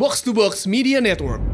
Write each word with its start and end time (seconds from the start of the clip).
Box 0.00 0.24
to 0.24 0.32
Box 0.32 0.64
Media 0.64 0.96
Network. 0.96 1.44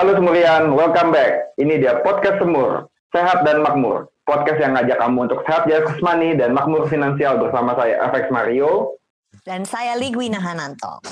Halo 0.00 0.16
Semurian, 0.16 0.72
welcome 0.72 1.12
back. 1.12 1.52
Ini 1.60 1.76
dia 1.76 2.00
Podcast 2.00 2.40
Semur, 2.40 2.88
Sehat 3.12 3.44
dan 3.44 3.60
Makmur. 3.60 4.08
Podcast 4.24 4.64
yang 4.64 4.80
ngajak 4.80 4.96
kamu 4.96 5.28
untuk 5.28 5.44
sehat 5.44 5.68
jasmani 5.68 6.40
dan 6.40 6.56
makmur 6.56 6.88
finansial 6.88 7.36
bersama 7.36 7.76
saya, 7.76 8.00
FX 8.08 8.32
Mario. 8.32 8.96
Dan 9.44 9.68
saya 9.68 9.92
Ligwina 10.00 10.40
Hananto. 10.40 11.04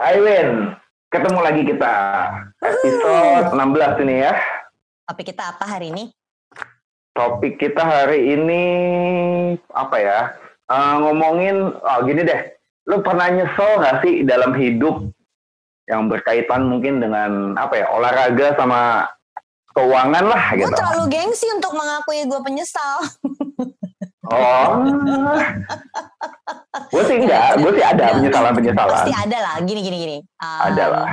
Win, 0.00 0.72
ketemu 1.12 1.38
lagi 1.44 1.62
kita. 1.68 1.94
Episode 2.64 3.52
16 3.52 4.02
ini 4.08 4.14
ya. 4.24 4.32
Topik 5.04 5.28
kita 5.28 5.52
apa 5.52 5.64
hari 5.68 5.92
ini? 5.92 6.08
Topik 7.12 7.60
kita 7.60 7.84
hari 7.84 8.32
ini 8.32 8.64
apa 9.76 9.96
ya? 10.00 10.20
Eh, 10.72 10.94
ngomongin, 11.04 11.76
oh 11.76 11.98
gini 12.08 12.24
deh. 12.24 12.56
Lu 12.88 13.04
pernah 13.04 13.28
nyesel 13.28 13.70
gak 13.84 14.00
sih 14.00 14.24
dalam 14.24 14.56
hidup 14.56 15.04
yang 15.84 16.08
berkaitan 16.08 16.64
mungkin 16.64 17.04
dengan 17.04 17.60
apa 17.60 17.76
ya 17.76 17.86
olahraga 17.92 18.56
sama 18.56 19.04
keuangan 19.76 20.24
lah 20.24 20.42
Gue 20.56 20.64
gitu. 20.64 20.72
terlalu 20.72 21.04
gengsi 21.12 21.44
untuk 21.52 21.76
mengakui 21.76 22.24
gue 22.24 22.40
penyesal. 22.40 23.04
Oh, 24.22 24.86
gue 26.94 27.02
sih 27.10 27.16
enggak, 27.26 27.58
gue 27.58 27.72
sih 27.74 27.82
ada 27.82 28.14
penyesalan 28.14 28.52
penyesalan. 28.54 29.02
Pasti 29.02 29.14
ada 29.18 29.38
lah, 29.42 29.56
gini 29.66 29.80
gini 29.82 29.96
gini. 29.98 30.18
Um, 30.38 30.62
Ada 30.70 30.84
lah. 30.86 31.08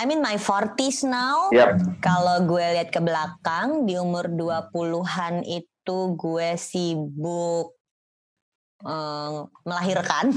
I'm 0.00 0.08
in 0.08 0.24
my 0.24 0.40
40s 0.40 1.04
now. 1.04 1.52
Yap. 1.52 1.76
Kalau 2.00 2.48
gue 2.48 2.64
lihat 2.64 2.88
ke 2.88 3.04
belakang, 3.04 3.84
di 3.84 4.00
umur 4.00 4.32
20-an 4.32 5.44
itu 5.44 5.98
gue 6.16 6.56
sibuk 6.56 7.76
um, 8.88 9.44
melahirkan. 9.68 10.32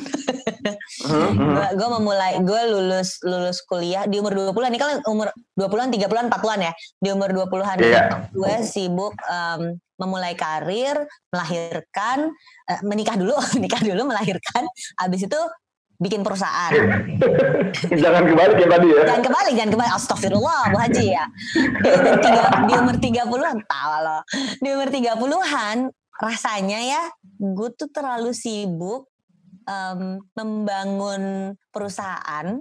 Mhm, 1.04 1.12
mhm. 1.12 1.54
gue 1.56 1.68
gue 1.76 1.90
memulai 2.00 2.40
gue 2.40 2.62
lulus 2.72 3.20
lulus 3.24 3.60
kuliah 3.68 4.08
di 4.08 4.20
umur 4.20 4.32
20-an 4.32 4.72
ini 4.72 4.80
kan 4.80 5.00
umur 5.08 5.28
20-an 5.60 5.92
30-an 5.92 6.28
40-an 6.32 6.60
ya 6.64 6.74
di 7.00 7.10
umur 7.12 7.30
20-an 7.36 7.78
Iya. 7.84 8.04
gue 8.32 8.54
sibuk 8.64 9.12
em, 9.28 9.76
memulai 10.04 10.36
karir 10.36 11.00
melahirkan 11.32 12.28
eh, 12.68 12.80
menikah 12.84 13.16
dulu 13.16 13.32
menikah 13.56 13.80
dulu 13.80 14.12
melahirkan 14.12 14.64
habis 15.00 15.24
itu 15.24 15.40
bikin 15.96 16.20
perusahaan 16.20 16.74
Jangan 18.04 18.24
kebalik 18.28 18.58
ya 18.60 18.68
tadi 18.68 18.88
ya. 18.92 19.02
jangan 19.08 19.24
kembali 19.24 19.50
jangan 19.56 19.72
kembali 19.72 19.90
astagfirullah 19.96 20.62
Bu 20.74 20.78
Haji 20.84 21.06
ya 21.16 21.26
di 21.84 21.90
umur 21.96 22.16
tiga 22.20 22.44
di 22.68 22.74
umur 22.76 22.96
30-an 23.00 23.58
tahu 23.64 23.92
loh 24.04 24.22
di 24.60 24.68
umur 24.74 24.90
30-an 24.92 25.78
rasanya 26.20 26.80
ya 26.84 27.04
gue 27.40 27.70
tuh 27.74 27.88
terlalu 27.88 28.36
sibuk 28.36 29.08
em, 29.64 30.20
membangun 30.36 31.54
perusahaan 31.72 32.60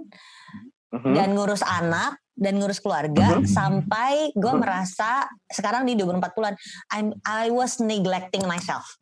Mhm. 0.93 1.13
dan 1.17 1.33
ngurus 1.33 1.65
anak 1.65 2.21
dan 2.33 2.57
ngurus 2.57 2.77
keluarga 2.77 3.37
Mhm. 3.37 3.45
sampai 3.45 4.13
gue 4.31 4.51
Mhm. 4.51 4.59
merasa 4.59 5.23
sekarang 5.45 5.85
di 5.85 5.93
2040-an 5.93 6.55
I'm 6.91 7.13
I 7.23 7.47
was 7.47 7.77
neglecting 7.77 8.43
myself. 8.43 8.97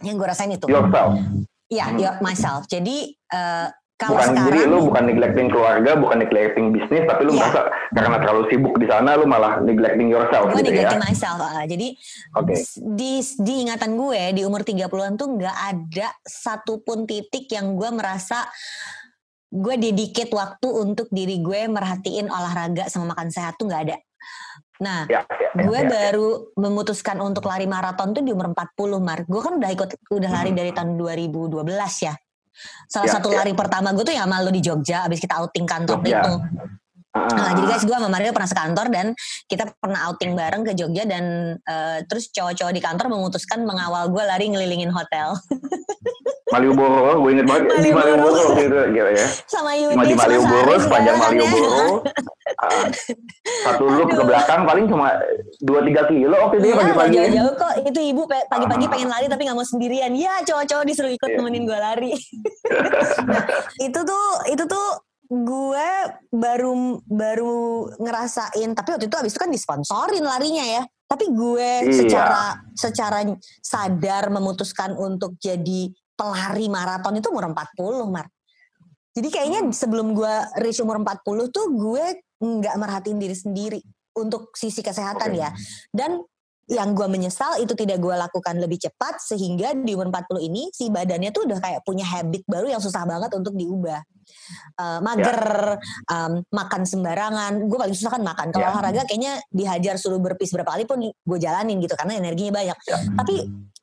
Yang 0.00 0.16
gue 0.16 0.26
rasain 0.26 0.50
itu. 0.50 0.66
Yourself. 0.66 1.20
Iya, 1.66 1.86
Mhm. 1.86 1.98
ya 1.98 2.10
myself. 2.18 2.64
Jadi 2.66 3.12
eh, 3.12 3.68
kalau 3.94 4.16
Bukan 4.16 4.28
sekarang 4.32 4.48
jadi 4.48 4.60
lu 4.64 4.78
bukan 4.82 5.04
neglecting 5.04 5.46
keluarga, 5.46 5.90
bukan 5.92 6.18
neglecting 6.18 6.72
bisnis, 6.72 7.04
tapi 7.04 7.20
lu 7.22 7.30
Iya. 7.30 7.46
merasa 7.46 7.60
karena 7.90 8.16
terlalu 8.16 8.42
sibuk 8.48 8.74
di 8.74 8.86
sana 8.88 9.12
lu 9.12 9.24
malah 9.24 9.60
neglecting 9.60 10.08
yourself 10.08 10.48
gue 10.48 10.56
gitu 10.56 10.72
ya. 10.72 10.88
neglecting 10.88 11.04
myself. 11.04 11.38
ah. 11.38 11.62
jadi 11.62 11.88
Oke. 12.32 12.54
di 12.96 13.12
di 13.20 13.54
ingatan 13.60 13.92
gue 13.94 14.22
di 14.32 14.42
umur 14.42 14.64
30-an 14.64 15.14
tuh 15.14 15.28
nggak 15.30 15.52
ada 15.68 16.08
satupun 16.24 17.04
titik 17.04 17.44
yang 17.50 17.76
gue 17.76 17.90
merasa 17.92 18.48
gue 19.50 19.74
dedicate 19.76 20.30
waktu 20.30 20.68
untuk 20.70 21.10
diri 21.10 21.42
gue 21.42 21.66
merhatiin 21.66 22.30
olahraga 22.30 22.86
sama 22.86 23.12
makan 23.12 23.28
sehat 23.28 23.58
tuh 23.58 23.66
nggak 23.66 23.82
ada. 23.84 23.96
Nah, 24.80 25.04
Ya, 25.06 25.20
ya, 25.28 25.28
ya, 25.28 25.50
gue 25.60 25.80
ya. 25.82 25.88
baru 25.90 26.28
memutuskan 26.56 27.20
untuk 27.20 27.44
lari 27.44 27.66
maraton 27.66 28.16
tuh 28.16 28.22
di 28.22 28.32
umur 28.32 28.48
40 28.50 28.96
Mar. 28.96 29.28
Gue 29.28 29.40
kan 29.40 29.58
udah 29.58 29.70
ikut 29.70 29.90
udah 30.08 30.30
lari 30.30 30.54
dari 30.54 30.72
tahun 30.72 30.96
2012 30.96 31.60
ya. 32.00 32.14
Salah 32.86 33.06
Ya, 33.06 33.12
satu 33.12 33.28
ya. 33.28 33.44
lari 33.44 33.52
pertama 33.52 33.92
gue 33.92 34.02
tuh 34.02 34.14
ya 34.14 34.24
sama 34.24 34.40
lu 34.40 34.48
di 34.48 34.60
Jogja 34.60 35.04
abis 35.04 35.20
kita 35.20 35.36
outing 35.36 35.66
kantor 35.68 36.00
Jogja. 36.00 36.20
itu. 36.20 36.34
Ah, 37.10 37.26
Nah, 37.26 37.50
jadi 37.58 37.66
guys 37.66 37.82
gue 37.82 37.90
sama 37.90 38.06
Mario 38.06 38.30
pernah 38.30 38.46
sekantor 38.46 38.86
dan 38.86 39.06
kita 39.50 39.66
pernah 39.76 40.06
outing 40.06 40.38
bareng 40.38 40.62
ke 40.62 40.78
Jogja 40.78 41.02
dan 41.02 41.56
eh, 41.58 41.98
terus 42.06 42.30
cowok-cowok 42.30 42.70
di 42.70 42.78
kantor 42.78 43.06
memutuskan 43.10 43.66
mengawal 43.66 44.06
gue 44.08 44.22
lari 44.22 44.46
ngelilingin 44.46 44.94
hotel 44.94 45.34
Malioboro, 46.50 47.22
gue 47.22 47.30
inget 47.30 47.46
banget 47.46 47.62
di 47.78 47.94
Malioboro. 47.94 48.26
Malioboro 48.26 48.40
waktu 48.50 48.62
itu 48.66 48.78
gitu 48.90 49.10
ya. 49.14 49.26
sama 49.46 49.70
Cuma 49.70 50.02
di 50.02 50.14
Malioboro, 50.18 50.72
sepanjang 50.82 51.16
barengan 51.18 51.38
ya. 51.38 51.46
Malioboro. 51.46 51.94
ah, 52.66 52.84
satu 53.62 53.84
loop 53.86 54.10
ke 54.10 54.22
belakang 54.26 54.60
paling 54.66 54.86
cuma 54.90 55.14
2-3 55.62 56.10
kilo 56.10 56.34
waktu 56.36 56.54
itu 56.58 56.66
ya 56.66 56.70
Iya, 56.70 56.80
pagi-pagi. 56.82 57.14
ya. 57.14 57.22
jauh-jauh 57.22 57.54
kok. 57.54 57.72
Itu 57.86 58.00
ibu 58.02 58.22
pagi-pagi 58.26 58.86
Ah. 58.86 58.90
pengen 58.90 59.08
lari 59.08 59.26
tapi 59.30 59.42
nggak 59.46 59.54
mau 59.54 59.66
sendirian. 59.66 60.10
Ya, 60.18 60.42
cowok-cowok 60.42 60.84
disuruh 60.86 61.12
ikut 61.14 61.30
Iya. 61.30 61.38
nemenin 61.38 61.62
gue 61.62 61.78
lari. 61.78 62.12
itu 63.86 64.00
tuh 64.02 64.24
itu 64.50 64.64
tuh 64.66 64.86
gue 65.30 65.88
baru 66.34 66.98
baru 67.06 67.86
ngerasain 68.02 68.74
tapi 68.74 68.98
waktu 68.98 69.06
itu 69.06 69.14
abis 69.14 69.30
itu 69.30 69.40
kan 69.40 69.52
disponsorin 69.54 70.26
larinya 70.26 70.66
ya 70.66 70.82
tapi 71.06 71.30
gue 71.30 71.86
Iya. 71.86 71.94
secara 71.94 72.42
secara 72.74 73.18
sadar 73.62 74.26
memutuskan 74.34 74.98
untuk 74.98 75.38
jadi 75.38 75.86
pelari 76.18 76.66
maraton 76.66 77.14
itu 77.22 77.30
umur 77.30 77.46
40 77.46 78.10
Mar 78.10 78.26
jadi 79.14 79.28
kayaknya 79.30 79.60
Hmm. 79.66 79.74
sebelum 79.74 80.18
gue 80.18 80.34
reach 80.58 80.82
umur 80.82 80.98
40 80.98 81.46
tuh 81.54 81.66
gue 81.78 82.04
nggak 82.42 82.74
merhatiin 82.74 83.22
diri 83.22 83.36
sendiri 83.38 83.80
untuk 84.18 84.50
sisi 84.58 84.82
kesehatan 84.82 85.30
Oke. 85.30 85.38
ya 85.38 85.54
dan 85.94 86.18
yang 86.70 86.94
gue 86.94 87.06
menyesal 87.10 87.58
itu 87.58 87.74
tidak 87.74 87.98
gue 87.98 88.14
lakukan 88.14 88.54
lebih 88.62 88.78
cepat 88.78 89.18
sehingga 89.18 89.74
di 89.74 89.98
umur 89.98 90.06
40 90.14 90.38
ini 90.46 90.70
si 90.70 90.86
badannya 90.86 91.34
tuh 91.34 91.50
udah 91.50 91.58
kayak 91.58 91.80
punya 91.82 92.06
habit 92.06 92.46
baru 92.46 92.70
yang 92.70 92.78
susah 92.78 93.02
banget 93.02 93.34
untuk 93.34 93.58
diubah. 93.58 93.98
Eh, 94.78 95.00
mager, 95.02 95.42
em, 96.06 96.32
makan 96.46 96.82
sembarangan. 96.86 97.66
Gue 97.66 97.78
paling 97.82 97.96
susah 97.98 98.14
kan 98.14 98.22
makan. 98.22 98.54
Kalau 98.54 98.62
Ya. 98.62 98.70
olahraga 98.70 99.02
kayaknya 99.02 99.42
dihajar 99.50 99.98
suruh 99.98 100.22
berpis 100.22 100.54
berapa 100.54 100.70
kali 100.78 100.86
pun 100.86 101.02
gue 101.02 101.38
jalanin 101.42 101.82
gitu 101.82 101.98
karena 101.98 102.22
energinya 102.22 102.62
banyak. 102.62 102.78
Ya. 102.86 102.96
Tapi 103.18 103.34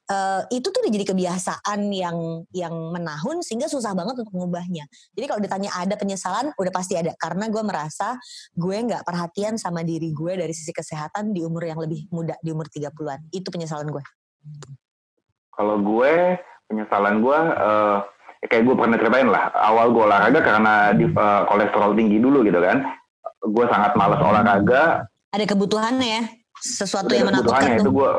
eh, 0.08 0.42
itu 0.56 0.68
tuh 0.72 0.80
udah 0.80 0.94
jadi 0.94 1.06
kebiasaan 1.08 1.80
yang 1.92 2.48
yang 2.56 2.74
menahun 2.96 3.44
sehingga 3.44 3.68
susah 3.68 3.92
banget 3.92 4.24
untuk 4.24 4.34
mengubahnya. 4.34 4.88
Jadi 5.14 5.26
kalau 5.28 5.42
ditanya 5.44 5.70
ada 5.76 5.96
penyesalan, 6.00 6.52
udah 6.56 6.72
pasti 6.72 6.96
ada 6.96 7.12
karena 7.20 7.52
gue 7.52 7.64
merasa 7.64 8.16
gue 8.56 8.78
nggak 8.78 9.04
perhatian 9.04 9.60
sama 9.60 9.84
diri 9.84 10.16
gue 10.16 10.40
dari 10.40 10.54
sisi 10.56 10.72
kesehatan 10.72 11.36
di 11.36 11.44
umur 11.44 11.68
yang 11.68 11.80
lebih 11.80 12.08
muda 12.12 12.40
di 12.40 12.50
umur 12.56 12.72
30-an. 12.72 13.28
Itu 13.36 13.52
penyesalan 13.52 13.92
gue. 13.92 14.04
Kalau 15.58 15.76
gue 15.82 16.40
penyesalan 16.72 17.20
gue 17.20 17.40
eh, 17.40 17.98
kayak 18.48 18.64
gue 18.64 18.76
pernah 18.78 18.98
ceritain 19.00 19.28
lah 19.28 19.52
awal 19.56 19.92
gue 19.92 20.04
olahraga 20.08 20.40
karena 20.40 20.74
di, 20.96 21.06
eh, 21.10 21.42
kolesterol 21.52 21.92
tinggi 22.00 22.18
dulu 22.24 22.48
gitu 22.48 22.60
kan. 22.64 22.88
Gue 23.44 23.66
sangat 23.70 23.94
malas 24.00 24.20
olahraga. 24.24 25.06
Ada 25.28 25.44
kebutuhannya 25.44 26.08
ya, 26.08 26.24
sesuatu 26.58 27.12
Udah 27.12 27.18
yang 27.20 27.28
menakutkan 27.30 27.52
kebutuhannya 27.52 27.84
itu 27.84 27.92
gue 27.92 28.12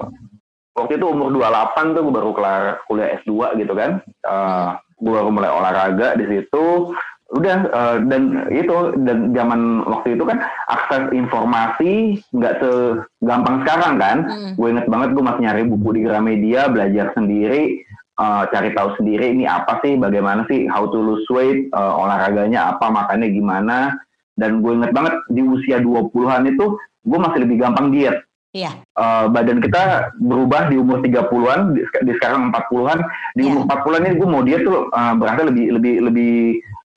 waktu 0.85 0.97
itu 0.99 1.07
umur 1.07 1.35
28 1.35 1.95
tuh 1.95 2.03
gue 2.07 2.15
baru 2.15 2.31
kelar 2.35 2.63
kuliah 2.87 3.19
S2 3.23 3.59
gitu 3.59 3.73
kan. 3.75 4.01
Eh, 4.07 4.69
gue 4.99 5.13
baru 5.13 5.31
mulai 5.31 5.51
olahraga 5.51 6.15
di 6.19 6.27
situ. 6.27 6.95
Udah 7.29 7.59
eh, 7.69 7.97
dan 8.09 8.49
itu 8.49 8.97
dan 9.05 9.37
zaman 9.37 9.85
waktu 9.85 10.17
itu 10.17 10.25
kan 10.25 10.41
akses 10.73 11.13
informasi 11.13 11.93
nggak 12.33 12.55
segampang 12.63 13.67
sekarang 13.67 13.95
kan. 14.01 14.19
Hmm. 14.25 14.51
gue 14.57 14.69
inget 14.73 14.87
banget 14.89 15.13
gue 15.13 15.25
masih 15.25 15.43
nyari 15.45 15.63
buku 15.69 15.89
di 15.99 16.01
Gramedia 16.09 16.73
belajar 16.73 17.13
sendiri 17.13 17.85
eh, 18.19 18.43
cari 18.49 18.71
tahu 18.73 18.97
sendiri 18.97 19.37
ini 19.37 19.45
apa 19.45 19.83
sih 19.85 20.01
bagaimana 20.01 20.49
sih 20.49 20.65
how 20.73 20.89
to 20.89 20.99
lose 20.99 21.29
weight 21.29 21.69
eh, 21.69 21.93
olahraganya 22.01 22.73
apa 22.73 22.89
makannya 22.89 23.29
gimana 23.29 23.93
dan 24.39 24.63
gue 24.63 24.73
inget 24.73 24.95
banget 24.95 25.15
di 25.35 25.43
usia 25.43 25.83
20-an 25.83 26.47
itu 26.47 26.79
gue 27.05 27.19
masih 27.19 27.41
lebih 27.45 27.57
gampang 27.61 27.91
diet 27.91 28.28
Iya. 28.59 28.73
Eh, 28.83 29.25
badan 29.31 29.63
kita 29.63 29.83
berubah 30.19 30.67
di 30.67 30.83
umur 30.83 30.99
30-an 30.99 31.79
di, 31.79 31.87
di 31.87 32.13
sekarang 32.19 32.51
40-an 32.51 32.99
di 33.39 33.47
Iya. 33.47 33.55
umur 33.55 33.63
40-an 33.71 34.03
ini 34.03 34.15
gue 34.19 34.29
mau 34.29 34.43
diet 34.43 34.67
tuh 34.67 34.91
eh, 34.91 35.15
berarti 35.15 35.43
lebih 35.47 35.67
lebih 35.79 35.95
lebih 36.11 36.35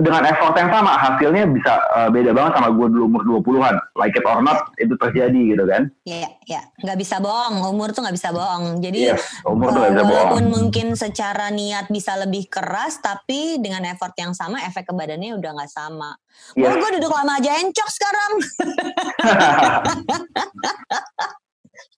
dengan 0.01 0.25
effort 0.25 0.57
yang 0.57 0.73
sama 0.73 0.97
hasilnya 0.97 1.45
bisa 1.53 1.77
uh, 1.93 2.09
beda 2.09 2.33
banget 2.33 2.57
sama 2.57 2.73
gue 2.73 2.87
dulu 2.89 3.03
umur 3.05 3.21
20-an. 3.45 3.77
Like 3.93 4.17
it 4.17 4.25
or 4.25 4.41
not 4.41 4.73
itu 4.81 4.97
terjadi 4.97 5.41
gitu 5.53 5.63
kan. 5.69 5.93
Iya, 6.03 6.29
iya. 6.49 6.61
Nggak 6.81 6.97
bisa 6.97 7.21
bohong. 7.21 7.61
Umur 7.69 7.93
tuh 7.93 8.01
nggak 8.01 8.17
bisa 8.17 8.33
bohong. 8.33 8.81
Jadi 8.81 9.13
yes, 9.13 9.21
umur 9.45 9.69
tuh 9.69 9.85
gak 9.85 9.93
bisa 9.93 10.01
walaupun 10.01 10.43
bohong. 10.49 10.49
mungkin 10.49 10.87
secara 10.97 11.53
niat 11.53 11.93
bisa 11.93 12.17
lebih 12.17 12.49
keras, 12.49 12.97
tapi 12.97 13.61
dengan 13.61 13.85
effort 13.85 14.17
yang 14.17 14.33
sama, 14.33 14.65
efek 14.65 14.89
ke 14.89 14.93
badannya 14.97 15.37
udah 15.37 15.51
nggak 15.61 15.69
sama. 15.71 16.17
Yes. 16.57 16.65
Wah, 16.65 16.73
gue 16.81 16.89
duduk 16.97 17.11
lama 17.13 17.37
aja 17.37 17.51
encok 17.61 17.89
sekarang. 17.93 18.31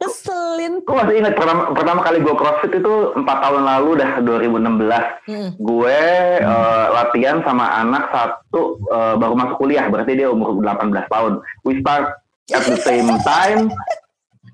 Keselin. 0.03 0.73
gue 0.83 0.95
masih 0.95 1.15
ingat 1.23 1.33
pertama, 1.39 1.71
pertama 1.71 1.99
kali 2.03 2.19
gue 2.19 2.35
crossfit 2.35 2.73
itu 2.75 2.93
empat 3.15 3.37
tahun 3.39 3.63
lalu 3.63 3.89
dah 4.03 4.11
2016. 4.19 5.31
Hmm. 5.31 5.49
Gue 5.63 5.99
uh, 6.43 6.85
latihan 6.91 7.39
sama 7.47 7.65
anak 7.79 8.11
satu 8.11 8.83
uh, 8.91 9.15
baru 9.15 9.33
masuk 9.39 9.57
kuliah, 9.63 9.87
berarti 9.87 10.19
dia 10.19 10.27
umur 10.27 10.59
18 10.59 10.91
tahun. 11.07 11.39
We 11.63 11.79
start 11.79 12.19
at 12.51 12.63
the 12.67 12.77
same 12.83 13.09
time. 13.23 13.71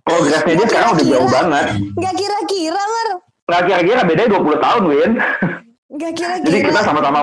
Progresnya 0.05 0.53
dia 0.57 0.67
sekarang 0.69 0.89
udah 0.97 1.05
jauh 1.05 1.29
banget. 1.29 1.65
Gak 1.97 2.15
kira-kira, 2.17 2.81
Mar. 2.81 3.09
Nggak 3.49 3.63
kira-kira 3.65 4.01
bedanya 4.05 4.29
20 4.37 4.65
tahun, 4.65 4.83
Win. 4.85 5.11
Gak 5.89 6.13
kira-kira. 6.13 6.45
Jadi 6.45 6.59
kita 6.69 6.81
sama-sama 6.85 7.19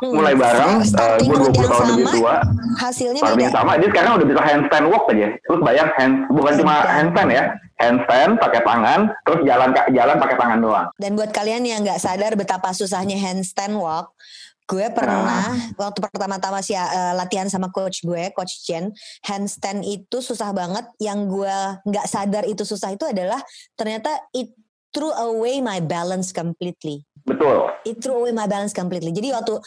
mulai 0.00 0.32
bareng. 0.32 0.80
Uh, 0.80 0.86
Starting 0.88 1.28
gue 1.28 1.36
mood 1.44 1.52
20 1.52 1.60
yang 1.60 1.68
tahun 1.68 1.86
lebih 1.92 2.06
sama, 2.08 2.16
tua. 2.16 2.34
Hasilnya 2.80 3.20
beda. 3.36 3.48
sama. 3.52 3.72
Dia 3.76 3.88
sekarang 3.92 4.12
udah 4.16 4.26
bisa 4.32 4.40
handstand 4.40 4.84
walk 4.88 5.04
aja. 5.12 5.28
Terus 5.44 5.60
bayang 5.60 5.90
hand, 5.92 6.14
bukan 6.32 6.52
cuma 6.56 6.74
handstand 6.88 7.28
ya. 7.28 7.44
Handstand 7.76 8.30
pakai 8.40 8.60
tangan, 8.64 9.00
terus 9.28 9.40
jalan 9.44 9.68
jalan 9.92 10.16
pakai 10.16 10.36
tangan 10.40 10.58
doang. 10.64 10.88
Dan 10.96 11.10
buat 11.20 11.30
kalian 11.36 11.62
yang 11.68 11.84
nggak 11.84 12.00
sadar 12.00 12.32
betapa 12.32 12.72
susahnya 12.72 13.20
handstand 13.20 13.76
walk, 13.76 14.16
gue 14.64 14.88
pernah 14.88 15.52
waktu 15.76 15.98
pertama-tama 16.00 16.64
sih 16.64 16.80
eh, 16.80 17.12
latihan 17.12 17.52
sama 17.52 17.68
coach 17.68 18.00
gue, 18.08 18.32
coach 18.32 18.64
Jen, 18.64 18.88
handstand 19.28 19.84
itu 19.84 20.24
susah 20.24 20.56
banget. 20.56 20.88
Yang 20.96 21.18
gue 21.28 21.56
nggak 21.92 22.06
sadar 22.08 22.48
itu 22.48 22.64
susah 22.64 22.88
itu 22.96 23.04
adalah 23.04 23.38
ternyata 23.76 24.16
it 24.32 24.56
threw 24.94 25.12
away 25.12 25.60
my 25.60 25.78
balance 25.84 26.32
completely. 26.32 27.04
Betul. 27.26 27.68
It 27.84 28.00
threw 28.00 28.24
away 28.24 28.32
my 28.32 28.48
balance 28.48 28.72
completely. 28.72 29.12
Jadi 29.12 29.36
waktu 29.36 29.60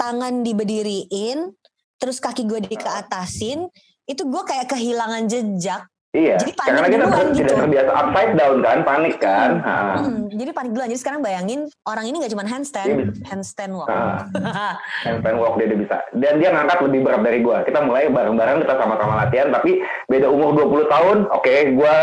tangan 0.00 0.40
diberdiriin, 0.40 1.52
terus 2.00 2.18
kaki 2.18 2.48
gue 2.48 2.64
dikeatasin, 2.64 3.68
itu 4.08 4.22
gue 4.24 4.42
kayak 4.42 4.72
kehilangan 4.72 5.28
jejak. 5.28 5.91
Iya. 6.12 6.36
Jadi 6.36 6.52
panik 6.52 6.68
Karena 6.68 6.88
kita 6.92 7.04
duluan 7.08 7.28
tidak 7.32 7.40
gitu. 7.40 7.52
terbiasa 7.56 7.90
upside 7.90 8.32
down 8.36 8.56
kan, 8.60 8.78
panik 8.84 9.16
kan. 9.16 9.50
Ha. 9.58 9.76
Hmm, 9.96 10.28
jadi 10.28 10.50
panik 10.52 10.70
duluan. 10.70 10.88
Jadi 10.92 11.00
sekarang 11.00 11.20
bayangin 11.20 11.60
orang 11.82 12.04
ini 12.04 12.20
nggak 12.20 12.32
cuma 12.36 12.44
handstand, 12.44 12.88
bisa. 13.08 13.24
handstand 13.24 13.72
walk. 13.72 13.88
Ha. 13.88 14.76
handstand 15.08 15.40
walk 15.40 15.56
dia, 15.56 15.72
dia 15.72 15.78
bisa. 15.80 15.96
Dan 16.12 16.36
dia 16.36 16.52
ngangkat 16.52 16.84
lebih 16.84 17.00
berat 17.00 17.24
dari 17.24 17.40
gua. 17.40 17.64
Kita 17.64 17.80
mulai 17.80 18.12
bareng-bareng, 18.12 18.60
kita 18.60 18.74
sama-sama 18.76 19.24
latihan. 19.24 19.48
Tapi 19.48 19.80
beda 20.06 20.28
umur 20.28 20.52
20 20.54 20.84
tahun, 20.86 21.16
oke, 21.32 21.54
gua 21.80 21.94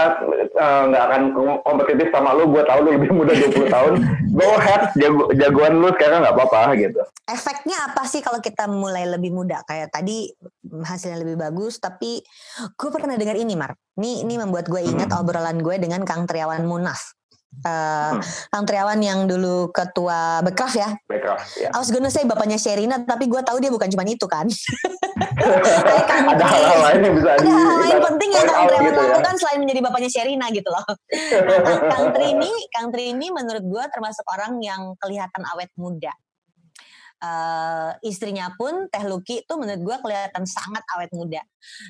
eh, 0.58 0.82
nggak 0.90 1.04
akan 1.06 1.22
kom- 1.30 1.62
kompetitif 1.62 2.08
sama 2.10 2.34
lu. 2.34 2.50
Gua 2.50 2.66
tahu 2.66 2.80
lu 2.82 2.98
lebih 2.98 3.14
muda 3.14 3.30
20 3.32 3.70
tahun. 3.78 3.94
Go 4.32 4.48
ahead, 4.56 4.90
jago, 4.96 5.30
jagoan 5.34 5.74
lu 5.78 5.90
sekarang 5.92 6.26
nggak 6.26 6.34
apa-apa 6.34 6.74
gitu. 6.76 6.98
efeknya 7.26 7.78
apa 7.86 8.10
sih 8.10 8.20
kalau 8.20 8.42
kita 8.42 8.66
mulai 8.66 9.06
lebih 9.06 9.30
muda 9.30 9.62
kayak 9.62 9.94
tadi 9.94 10.34
hasilnya 10.72 11.22
lebih 11.22 11.36
bagus 11.36 11.78
tapi 11.78 12.22
gue 12.74 12.90
pernah 12.90 13.16
dengar 13.16 13.36
ini 13.36 13.54
Mar 13.54 13.74
ini 13.96 14.22
ini 14.22 14.38
membuat 14.38 14.66
gue 14.66 14.82
ingat 14.82 15.10
obrolan 15.14 15.60
gue 15.60 15.76
dengan 15.78 16.06
Kang 16.06 16.26
Triawan 16.26 16.64
Munaf 16.64 17.18
Eh, 17.50 17.66
Hmm. 17.66 18.22
Kang 18.54 18.62
Triawan 18.62 19.02
yang 19.02 19.26
dulu 19.26 19.74
ketua 19.74 20.38
Bekraf 20.46 20.70
ya 20.78 20.94
Background, 21.10 21.42
ya. 21.58 21.74
I 21.74 21.82
was 21.82 21.90
gonna 21.90 22.14
say 22.14 22.22
bapaknya 22.22 22.62
Sherina 22.62 23.02
tapi 23.02 23.26
gue 23.26 23.42
tahu 23.42 23.58
dia 23.58 23.74
bukan 23.74 23.90
cuma 23.90 24.06
itu 24.06 24.22
kan 24.30 24.46
Kang 26.10 26.26
Ada 26.30 26.46
hal-hal 26.46 26.80
lain 26.86 27.00
yang 27.10 27.16
bisa 27.18 27.30
ada 27.34 27.50
hal 27.50 27.76
lain 27.82 28.00
penting 28.06 28.30
yang 28.32 28.46
Kang 28.46 28.66
Triawan 28.70 28.86
gitu 28.86 29.02
ya. 29.02 29.10
lakukan 29.10 29.36
selain 29.42 29.60
menjadi 29.66 29.80
bapaknya 29.82 30.10
Sherina 30.14 30.46
gitu 30.54 30.70
loh. 30.70 30.86
Nah, 30.86 31.80
Kang 31.90 32.06
Tri 32.14 32.26
ini, 32.32 32.52
Kang 32.70 32.88
Tri 32.94 33.04
ini 33.12 33.28
menurut 33.34 33.66
gue 33.66 33.84
termasuk 33.90 34.26
orang 34.30 34.62
yang 34.62 34.94
kelihatan 35.02 35.42
awet 35.50 35.74
muda. 35.74 36.14
Eh, 37.20 37.92
istrinya 38.08 38.48
pun 38.56 38.88
Teh 38.88 39.04
Luki 39.04 39.44
tuh 39.44 39.60
menurut 39.60 39.84
gue 39.84 39.98
kelihatan 40.08 40.48
sangat 40.48 40.80
awet 40.96 41.12
muda. 41.12 41.44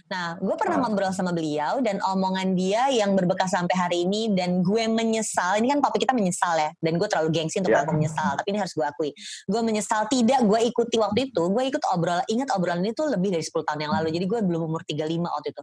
Nah, 0.09 0.33
gue 0.41 0.55
pernah 0.57 0.81
Ah. 0.81 0.89
ngobrol 0.89 1.13
sama 1.13 1.29
beliau 1.29 1.85
dan 1.85 2.01
omongan 2.01 2.57
dia 2.57 2.89
yang 2.89 3.13
berbekas 3.13 3.53
sampai 3.53 3.75
hari 3.77 3.97
ini 4.09 4.33
dan 4.33 4.65
gue 4.65 4.89
menyesal. 4.89 5.61
Ini 5.61 5.77
kan 5.77 5.85
topik 5.85 6.09
kita 6.09 6.17
menyesal 6.17 6.57
ya, 6.57 6.73
dan 6.81 6.97
gue 6.97 7.05
terlalu 7.05 7.29
gengsi 7.29 7.61
untuk 7.61 7.77
Ya. 7.77 7.85
aku 7.85 7.93
menyesal. 7.93 8.41
Tapi 8.41 8.47
ini 8.49 8.57
harus 8.57 8.73
gue 8.73 8.81
akui. 8.81 9.13
Gue 9.45 9.61
menyesal 9.61 10.09
tidak 10.09 10.41
gue 10.49 10.59
ikuti 10.65 10.97
waktu 10.97 11.29
itu. 11.29 11.41
Gue 11.53 11.63
ikut 11.69 11.83
obrol, 11.93 12.25
ingat 12.25 12.49
obrolan 12.57 12.81
ini 12.81 12.97
tuh 12.97 13.13
lebih 13.13 13.29
dari 13.29 13.45
10 13.45 13.61
tahun 13.69 13.85
yang 13.85 13.93
lalu. 14.01 14.09
Jadi 14.09 14.25
gue 14.25 14.39
belum 14.41 14.61
umur 14.65 14.81
35 14.81 15.29
waktu 15.29 15.53
itu. 15.53 15.61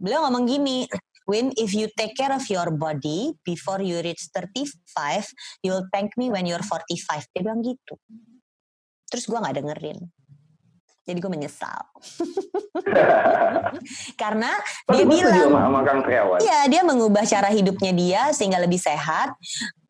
Beliau 0.00 0.24
ngomong 0.24 0.48
gini, 0.48 0.88
Win, 1.28 1.52
if 1.60 1.76
you 1.76 1.92
take 1.92 2.16
care 2.16 2.32
of 2.32 2.40
your 2.48 2.72
body 2.72 3.36
before 3.44 3.84
you 3.84 4.00
reach 4.00 4.32
35, 4.32 5.28
you'll 5.60 5.84
thank 5.92 6.16
me 6.16 6.32
when 6.32 6.48
you're 6.48 6.64
45. 6.64 7.28
Dia 7.36 7.44
bilang 7.44 7.60
gitu. 7.60 8.00
Terus 9.08 9.24
gue 9.24 9.38
gak 9.40 9.56
dengerin. 9.56 9.98
Jadi 11.08 11.18
gue 11.24 11.32
menyesal. 11.32 11.80
Karena 14.20 14.52
Tapi 14.84 15.08
dia 15.08 15.24
bilang, 15.24 15.48
sama, 15.56 15.80
Kang. 15.80 16.04
Iya, 16.36 16.60
dia 16.68 16.82
mengubah 16.84 17.24
cara 17.24 17.48
hidupnya 17.48 17.92
dia 17.96 18.22
sehingga 18.36 18.60
lebih 18.60 18.76
sehat. 18.76 19.32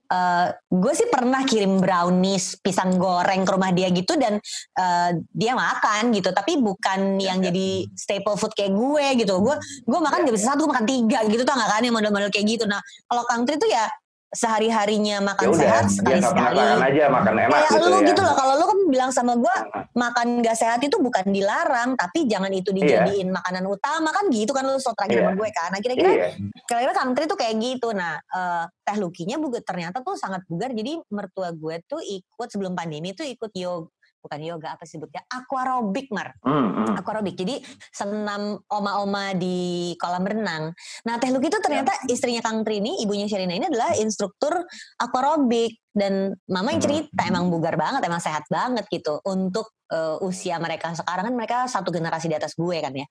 Eh, 0.09 0.47
gue 0.73 0.93
sih 0.97 1.05
pernah 1.13 1.45
kirim 1.45 1.85
brownies, 1.85 2.57
pisang 2.65 2.97
goreng 2.97 3.45
ke 3.45 3.51
rumah 3.53 3.75
dia 3.75 3.93
gitu 3.93 4.15
dan 4.15 4.39
eh, 4.79 5.11
dia 5.35 5.53
makan 5.59 6.15
gitu. 6.15 6.31
Tapi 6.31 6.63
bukan 6.63 7.19
yang 7.19 7.43
jadi 7.43 7.85
staple 7.93 8.39
food 8.39 8.55
kayak 8.55 8.79
gue 8.79 9.07
gitu. 9.27 9.43
Gue 9.43 9.59
gue 9.85 9.99
makan 9.99 10.23
gak 10.23 10.35
bisa 10.39 10.55
satu, 10.55 10.65
gue 10.65 10.73
makan 10.73 10.87
tiga 10.87 11.27
gitu 11.27 11.43
tau 11.43 11.59
gak 11.59 11.71
kan 11.77 11.83
yang 11.83 11.99
model-model 11.99 12.31
kayak 12.31 12.47
gitu. 12.47 12.65
Nah 12.65 12.79
kalau 13.11 13.27
country 13.27 13.59
tuh 13.59 13.69
ya 13.69 13.91
sehari 14.29 14.69
harinya 14.69 15.17
Ya 15.17 15.25
makan 15.25 15.47
udah, 15.49 15.59
sehat 15.59 15.85
sekali 15.89 16.21
biasa 16.21 16.29
sekali. 16.29 16.61
makan 16.61 16.81
aja, 16.85 17.05
makan 17.09 17.33
enak 17.39 17.49
Kayak 17.59 17.71
gitu 17.73 17.87
lu 17.87 17.97
ya. 17.97 18.07
gitu 18.07 18.21
loh. 18.21 18.35
Kalau 18.37 18.53
lu 18.55 18.65
kan 18.65 18.79
bilang 18.87 19.11
sama 19.11 19.33
gue 19.35 19.57
makan 19.95 20.27
gak 20.41 20.53
sehat 20.55 20.81
itu 20.81 20.97
bukan 20.97 21.25
dilarang, 21.27 21.91
tapi 21.95 22.19
jangan 22.25 22.53
itu 22.53 22.69
dijadiin 22.71 23.29
makanan 23.31 23.65
utama 23.65 24.11
kan 24.11 24.29
gitu 24.29 24.53
kan 24.53 24.63
lu 24.63 24.77
so 24.77 24.93
terakhir 24.93 25.17
Iya. 25.17 25.25
sama 25.25 25.33
gue 25.35 25.49
kan. 25.51 25.69
Nah 25.73 25.81
kira-kira 25.81 26.11
Iya. 26.11 26.29
kira-kira 26.63 26.93
country 26.95 27.25
tuh 27.25 27.37
kayak 27.37 27.55
gitu. 27.57 27.89
Nah, 27.91 28.13
eh, 28.21 28.65
teh 28.85 28.97
lukinya 28.97 29.37
juga 29.37 29.59
ternyata 29.61 30.01
tuh 30.01 30.15
sangat 30.15 30.45
bugar. 30.45 30.71
Jadi 30.71 31.01
mertua 31.09 31.49
gue 31.51 31.81
tuh 31.83 32.01
ikut 32.01 32.49
sebelum 32.49 32.73
pandemi 32.73 33.13
tuh 33.13 33.25
ikut 33.25 33.51
yoga, 33.55 33.89
bukan 34.19 34.41
yoga 34.43 34.75
apa 34.75 34.85
sih 34.85 34.99
sebutnya, 34.99 35.23
aquarobic 35.31 36.11
mar, 36.11 36.35
Hmm, 36.43 36.85
hmm. 36.85 36.95
aquarobic. 36.99 37.35
Jadi 37.39 37.63
senam 37.91 38.59
oma-oma 38.69 39.33
di 39.39 39.95
kolam 39.97 40.27
renang. 40.27 40.75
Nah, 41.07 41.15
teh 41.23 41.31
luki 41.31 41.49
tuh 41.49 41.63
ternyata 41.63 41.95
istrinya 42.11 42.43
Kang 42.43 42.67
Tri 42.67 42.83
ini, 42.83 43.01
ibunya 43.03 43.31
Sherina 43.31 43.55
ini 43.55 43.67
adalah 43.71 43.95
instruktur 43.97 44.53
aquarobic 44.99 45.79
dan 45.95 46.35
mama 46.47 46.75
yang 46.75 46.83
Hmm. 46.83 46.87
cerita 46.91 47.21
emang 47.27 47.51
bugar 47.51 47.75
banget, 47.75 48.03
emang 48.07 48.23
sehat 48.23 48.47
banget 48.51 48.87
gitu 48.91 49.19
untuk 49.27 49.71
eh, 49.89 50.21
usia 50.21 50.61
mereka 50.61 50.93
sekarang 50.93 51.33
kan 51.33 51.35
mereka 51.35 51.57
satu 51.65 51.89
generasi 51.89 52.29
di 52.29 52.37
atas 52.37 52.53
gue 52.61 52.77
kan 52.77 52.93
ya. 52.93 53.09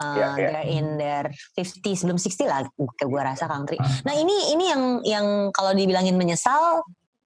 Uh, 0.00 0.16
Iya, 0.16 0.24
iya. 0.24 0.48
They're 0.48 0.68
in 0.72 0.86
their 0.96 1.24
50 1.52 2.00
sebelum 2.00 2.16
60 2.16 2.48
lah 2.48 2.64
gue 2.80 3.20
rasa 3.20 3.44
Kang 3.44 3.68
Tri. 3.68 3.76
Nah 3.76 4.16
ini 4.16 4.56
ini 4.56 4.64
yang 4.72 4.82
yang 5.04 5.26
kalau 5.52 5.76
dibilangin 5.76 6.16
menyesal 6.16 6.80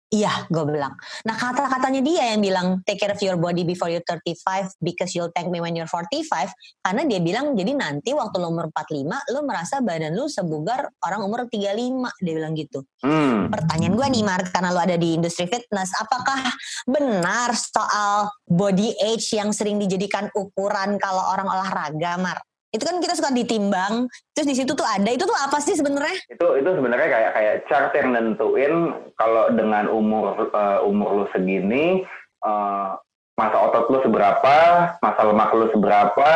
Iya, 0.10 0.50
gue 0.50 0.66
bilang. 0.66 0.98
Nah 1.22 1.36
kata-katanya 1.38 2.02
dia 2.02 2.34
yang 2.34 2.42
bilang 2.42 2.68
take 2.82 2.98
care 2.98 3.14
of 3.14 3.22
your 3.22 3.38
body 3.38 3.62
before 3.62 3.94
you're 3.94 4.02
35 4.02 4.74
because 4.82 5.14
you'll 5.14 5.30
thank 5.38 5.54
me 5.54 5.62
when 5.62 5.78
you're 5.78 5.86
45. 5.86 6.50
Karena 6.82 7.06
dia 7.06 7.22
bilang 7.22 7.54
jadi 7.54 7.78
nanti 7.78 8.10
waktu 8.18 8.42
lo 8.42 8.50
umur 8.50 8.74
45 8.74 9.06
lo 9.06 9.46
merasa 9.46 9.86
badan 9.86 10.18
lo 10.18 10.26
sebugar 10.26 10.90
orang 11.06 11.22
umur 11.22 11.46
35. 11.46 12.26
Dia 12.26 12.34
bilang 12.34 12.58
gitu. 12.58 12.90
Hmm. 13.06 13.54
Pertanyaan 13.54 13.94
gue 13.94 14.08
nih 14.18 14.24
Mark, 14.26 14.50
karena 14.50 14.74
lo 14.74 14.82
ada 14.82 14.98
di 14.98 15.14
industri 15.14 15.46
fitness, 15.46 15.94
apakah 15.94 16.42
benar 16.90 17.54
soal 17.54 18.34
body 18.50 18.98
age 19.14 19.38
yang 19.38 19.54
sering 19.54 19.78
dijadikan 19.78 20.26
ukuran 20.34 20.98
kalau 20.98 21.22
orang 21.30 21.46
olahraga, 21.46 22.18
Mar? 22.18 22.42
Itu 22.70 22.86
kan 22.86 23.02
kita 23.02 23.18
suka 23.18 23.34
ditimbang, 23.34 24.06
terus 24.32 24.46
di 24.46 24.54
situ 24.54 24.78
tuh 24.78 24.86
ada, 24.86 25.10
itu 25.10 25.26
tuh 25.26 25.34
apa 25.34 25.58
sih 25.58 25.74
sebenarnya? 25.74 26.14
itu 26.30 26.48
itu 26.62 26.70
sebenarnya 26.70 27.10
kayak 27.10 27.32
kayak 27.34 27.56
chart 27.66 27.90
yang 27.98 28.14
nentuin 28.14 28.74
kalau 29.18 29.50
dengan 29.50 29.90
umur 29.90 30.38
eh, 30.46 30.80
umur 30.86 31.10
lu 31.18 31.26
segini 31.34 32.06
eh, 32.46 32.90
masa 33.34 33.58
otot 33.58 33.90
lu 33.90 33.98
seberapa 34.06 34.56
masa 35.02 35.22
lemak 35.26 35.50
lu 35.58 35.66
seberapa 35.74 36.30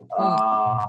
eh, 0.00 0.80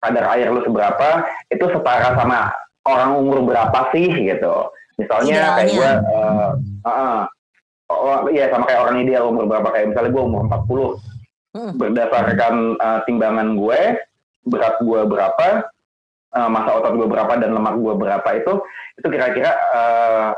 kadar 0.00 0.24
air 0.32 0.48
lu 0.48 0.64
seberapa 0.64 1.28
itu 1.52 1.64
setara 1.68 2.16
sama 2.16 2.48
orang 2.88 3.20
umur 3.20 3.44
berapa 3.44 3.92
sih 3.92 4.08
gitu 4.08 4.72
misalnya 4.96 5.60
kayak 5.60 5.68
Idealnya. 5.68 5.76
gue 5.76 5.90
eh, 6.16 6.50
eh, 6.88 7.20
oh, 7.92 8.18
iya 8.32 8.48
sama 8.48 8.64
kayak 8.64 8.80
orang 8.88 8.96
ideal 9.04 9.28
umur 9.28 9.44
berapa 9.44 9.68
kayak 9.68 9.92
misalnya 9.92 10.10
gue 10.16 10.24
umur 10.24 10.42
40 10.48 11.12
Hmm. 11.54 11.78
berdasarkan 11.78 12.74
eh, 12.74 13.00
timbangan 13.06 13.54
gue 13.54 13.80
berat 14.44 14.76
gue 14.80 15.00
berapa 15.08 15.46
eh, 16.34 16.48
masa 16.48 16.70
otot 16.78 16.94
gue 16.96 17.08
berapa 17.08 17.32
dan 17.40 17.50
lemak 17.56 17.76
gue 17.80 17.94
berapa 17.96 18.28
itu 18.36 18.52
itu 19.00 19.06
kira-kira 19.08 19.50
eh, 19.52 20.30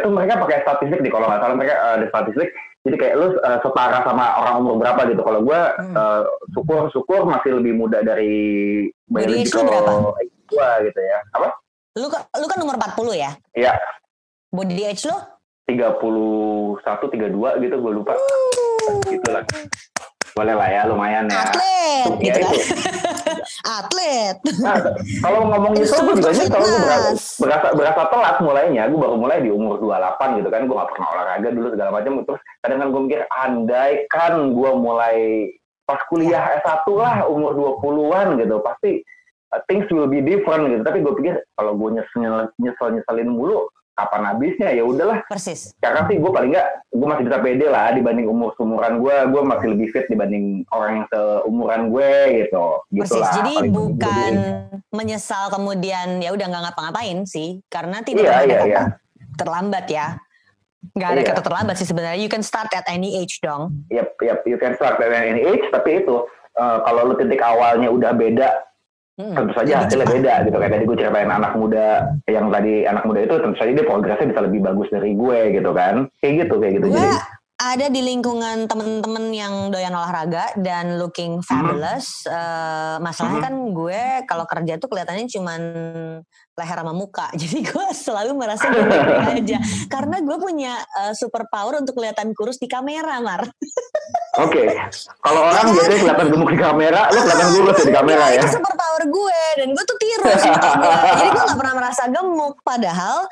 itu 0.00 0.08
mereka 0.08 0.40
pakai 0.40 0.64
statistik 0.64 1.00
di 1.04 1.10
kalau 1.12 1.28
nggak 1.28 1.40
salah 1.44 1.56
mereka 1.56 1.74
eh, 1.76 1.92
ada 2.00 2.06
statistik. 2.08 2.50
Jadi 2.80 2.96
kayak 2.96 3.12
lu 3.20 3.36
uh, 3.44 3.60
setara 3.60 4.00
sama 4.08 4.40
orang 4.40 4.64
umur 4.64 4.80
berapa 4.80 5.04
gitu. 5.12 5.20
Kalau 5.20 5.44
gue 5.44 5.60
hmm. 5.84 5.92
uh, 5.92 6.24
syukur 6.56 6.88
syukur 6.88 7.20
masih 7.28 7.60
lebih 7.60 7.76
muda 7.76 8.00
dari 8.00 8.88
biological 9.04 9.68
berapa? 9.68 10.16
gue 10.48 10.68
gitu 10.88 11.00
ya. 11.04 11.18
Apa? 11.36 11.60
Lu 12.00 12.08
lu 12.08 12.46
kan 12.48 12.56
nomor 12.56 12.80
40 12.80 13.20
ya? 13.20 13.36
Iya. 13.52 13.76
Body 14.48 14.80
age 14.88 15.04
lu? 15.12 15.16
31 15.68 16.00
32 16.88 17.62
gitu 17.68 17.74
gue 17.84 17.92
lupa. 17.92 18.16
Uh. 18.16 18.96
gitu 19.12 19.28
lah 19.28 19.44
boleh 20.34 20.54
lah 20.54 20.68
ya 20.70 20.82
lumayan 20.86 21.26
ya 21.26 21.42
atlet 21.42 22.12
gitu 22.22 22.38
kan 22.38 22.54
atlet 23.80 24.36
nah, 24.62 24.76
kalau 25.20 25.40
ngomong 25.50 25.72
itu 25.76 25.90
gue 25.90 26.14
juga 26.16 26.30
sih 26.32 26.46
kalau 26.46 26.66
gue 26.66 26.80
berasa, 26.80 27.10
berasa 27.42 27.66
berasa 27.74 28.02
telat 28.08 28.36
mulainya 28.42 28.82
gue 28.88 28.98
baru 28.98 29.16
mulai 29.18 29.38
di 29.42 29.50
umur 29.50 29.82
28 29.82 30.38
gitu 30.42 30.48
kan 30.48 30.60
gue 30.66 30.76
gak 30.76 30.90
pernah 30.94 31.08
olahraga 31.14 31.48
dulu 31.50 31.68
segala 31.74 31.90
macam 31.90 32.12
terus 32.24 32.40
kadang 32.62 32.78
kan 32.78 32.88
gue 32.92 33.00
mikir 33.10 33.20
andai 33.30 33.92
kan 34.08 34.32
gue 34.54 34.70
mulai 34.76 35.16
pas 35.84 36.00
kuliah 36.06 36.62
S1 36.62 36.86
lah 36.94 37.26
umur 37.26 37.50
20-an 37.82 38.38
gitu 38.38 38.62
pasti 38.62 39.02
uh, 39.50 39.60
things 39.66 39.90
will 39.90 40.06
be 40.06 40.22
different 40.22 40.70
gitu 40.70 40.82
tapi 40.86 41.02
gue 41.02 41.14
pikir 41.18 41.34
kalau 41.58 41.74
gue 41.74 41.98
nyesel 41.98 42.46
nyesel 42.62 42.88
nyeselin 42.94 43.30
mulu 43.34 43.66
kapan 43.96 44.22
habisnya? 44.26 44.70
Ya 44.72 44.82
udahlah. 44.86 45.22
Persis. 45.26 45.76
Karena 45.78 46.06
sih 46.08 46.16
gue 46.16 46.30
paling 46.32 46.50
nggak 46.52 46.68
gue 46.90 47.06
masih 47.06 47.24
bisa 47.28 47.38
pede 47.38 47.66
lah 47.68 47.88
dibanding 47.94 48.26
umur 48.26 48.50
umuran 48.58 48.98
gue 48.98 49.16
gue 49.30 49.42
masih 49.44 49.66
lebih 49.76 49.86
fit 49.92 50.06
dibanding 50.08 50.66
orang 50.72 51.02
yang 51.02 51.06
seumuran 51.12 51.82
gue 51.92 52.12
gitu. 52.44 52.66
Persis. 52.88 53.20
Lah, 53.20 53.32
jadi 53.40 53.54
bukan 53.70 54.32
menyesal 54.90 55.44
kemudian 55.52 56.18
ya 56.18 56.30
udah 56.34 56.46
nggak 56.48 56.62
ngapa-ngapain 56.70 57.18
sih 57.28 57.62
karena 57.70 58.02
tidak 58.02 58.26
iya, 58.26 58.34
ada 58.34 58.44
iya, 58.44 58.60
iya. 58.66 58.82
terlambat 59.36 59.86
ya. 59.90 60.06
Nggak 60.96 61.08
ada 61.12 61.20
iya. 61.20 61.28
kata 61.28 61.42
terlambat 61.44 61.74
sih 61.76 61.88
sebenarnya. 61.88 62.18
You 62.18 62.30
can 62.32 62.42
start 62.42 62.72
at 62.72 62.88
any 62.88 63.20
age 63.20 63.38
dong. 63.44 63.84
Yep 63.92 64.16
yep. 64.24 64.40
You 64.48 64.56
can 64.56 64.74
start 64.74 64.98
at 64.98 65.12
any 65.12 65.44
age 65.44 65.68
tapi 65.68 66.02
itu 66.02 66.24
uh, 66.56 66.78
kalau 66.82 67.12
lu 67.12 67.14
titik 67.20 67.40
awalnya 67.44 67.92
udah 67.92 68.12
beda 68.16 68.69
Hmm, 69.20 69.36
tentu 69.36 69.52
saja 69.52 69.84
hasilnya 69.84 70.08
beda 70.08 70.34
gitu 70.48 70.56
kayak 70.56 70.72
tadi 70.72 70.84
gue 70.88 70.96
ceritain 70.96 71.28
anak 71.28 71.52
muda 71.60 71.86
yang 72.24 72.48
tadi 72.48 72.88
anak 72.88 73.04
muda 73.04 73.20
itu 73.20 73.34
tentu 73.36 73.56
saja 73.60 73.70
dia 73.76 73.84
progresnya 73.84 74.32
bisa 74.32 74.40
lebih 74.40 74.60
bagus 74.64 74.88
dari 74.88 75.12
gue 75.12 75.38
gitu 75.60 75.70
kan 75.76 76.08
kayak 76.24 76.48
gitu 76.48 76.54
kayak 76.56 76.72
gitu 76.80 76.86
gue 76.88 76.96
jadi 76.96 77.20
ada 77.60 77.92
di 77.92 78.00
lingkungan 78.00 78.64
temen-temen 78.64 79.36
yang 79.36 79.68
doyan 79.68 79.92
olahraga 79.92 80.48
dan 80.56 80.96
looking 80.96 81.44
fabulous. 81.44 82.24
Hmm. 82.24 82.32
Uh, 82.32 82.96
masalahnya 83.04 83.36
hmm. 83.36 83.46
kan 83.52 83.54
gue 83.76 84.02
kalau 84.24 84.48
kerja 84.48 84.80
tuh 84.80 84.88
kelihatannya 84.88 85.28
cuman 85.28 85.60
leher 86.58 86.78
sama 86.82 86.92
muka. 86.92 87.26
Jadi 87.40 87.58
gue 87.64 87.86
selalu 87.94 88.32
merasa 88.36 88.66
gue 88.68 88.84
aja. 89.40 89.58
Karena 89.88 90.20
gue 90.20 90.36
punya 90.36 90.74
uh, 91.04 91.12
super 91.16 91.46
power 91.48 91.80
untuk 91.80 91.96
kelihatan 91.96 92.34
kurus 92.36 92.58
di 92.58 92.66
kamera, 92.66 93.18
Mar. 93.22 93.44
Oke. 94.38 94.62
Okay. 94.62 94.66
Kalau 95.26 95.42
orang 95.42 95.66
iya. 95.66 95.74
biasanya 95.74 95.98
kelihatan 96.06 96.26
gemuk 96.30 96.50
di 96.54 96.58
kamera, 96.62 97.10
lo 97.10 97.18
kelihatan 97.18 97.48
kurus 97.50 97.76
ya 97.82 97.84
di 97.90 97.94
kamera 97.98 98.26
ya. 98.30 98.42
Itu 98.46 98.62
super 98.62 98.74
power 98.78 99.02
gue 99.10 99.42
dan 99.58 99.68
gue 99.74 99.84
tuh 99.84 99.98
tirus 99.98 100.42
Jadi 100.46 101.28
gue 101.34 101.42
gak 101.50 101.58
pernah 101.58 101.74
merasa 101.74 102.02
gemuk. 102.06 102.54
Padahal 102.62 103.26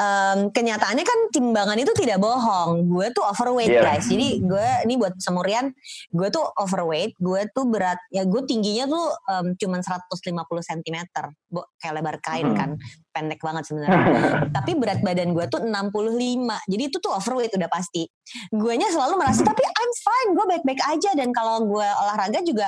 um, 0.00 0.38
kenyataannya 0.48 1.04
kan 1.04 1.18
timbangan 1.36 1.76
itu 1.76 1.92
tidak 1.92 2.16
bohong. 2.24 2.88
Gue 2.88 3.12
tuh 3.12 3.28
overweight 3.28 3.76
yeah. 3.76 3.84
guys. 3.92 4.08
Jadi 4.08 4.40
gue 4.40 4.68
ini 4.88 4.96
buat 4.96 5.20
semurian, 5.20 5.68
gue 6.16 6.28
tuh 6.32 6.44
overweight. 6.56 7.12
Gue 7.20 7.44
tuh 7.52 7.68
berat, 7.68 8.00
ya 8.08 8.24
gue 8.24 8.40
tingginya 8.48 8.88
tuh 8.88 9.06
um, 9.28 9.46
cuman 9.52 9.84
150 9.84 10.32
cm. 10.64 10.98
Bo, 11.52 11.68
kayak 11.76 12.00
lebar 12.00 12.16
kain 12.24 12.48
hmm. 12.48 12.57
Kan. 12.58 12.74
Pendek 13.14 13.38
banget 13.38 13.70
sebenarnya. 13.70 14.50
tapi 14.56 14.74
berat 14.74 14.98
badan 15.06 15.30
gue 15.30 15.46
tuh 15.46 15.62
65. 15.62 15.70
Jadi 16.66 16.82
itu 16.82 16.96
tuh 16.98 17.14
overweight 17.14 17.54
udah 17.54 17.70
pasti. 17.70 18.10
Gue 18.50 18.74
nya 18.74 18.90
selalu 18.90 19.14
merasa, 19.22 19.46
tapi 19.46 19.62
I'm 19.62 19.92
fine. 19.94 20.30
Gue 20.34 20.44
baik-baik 20.50 20.82
aja. 20.82 21.10
Dan 21.14 21.30
kalau 21.30 21.62
gue 21.62 21.86
olahraga 21.86 22.42
juga 22.42 22.66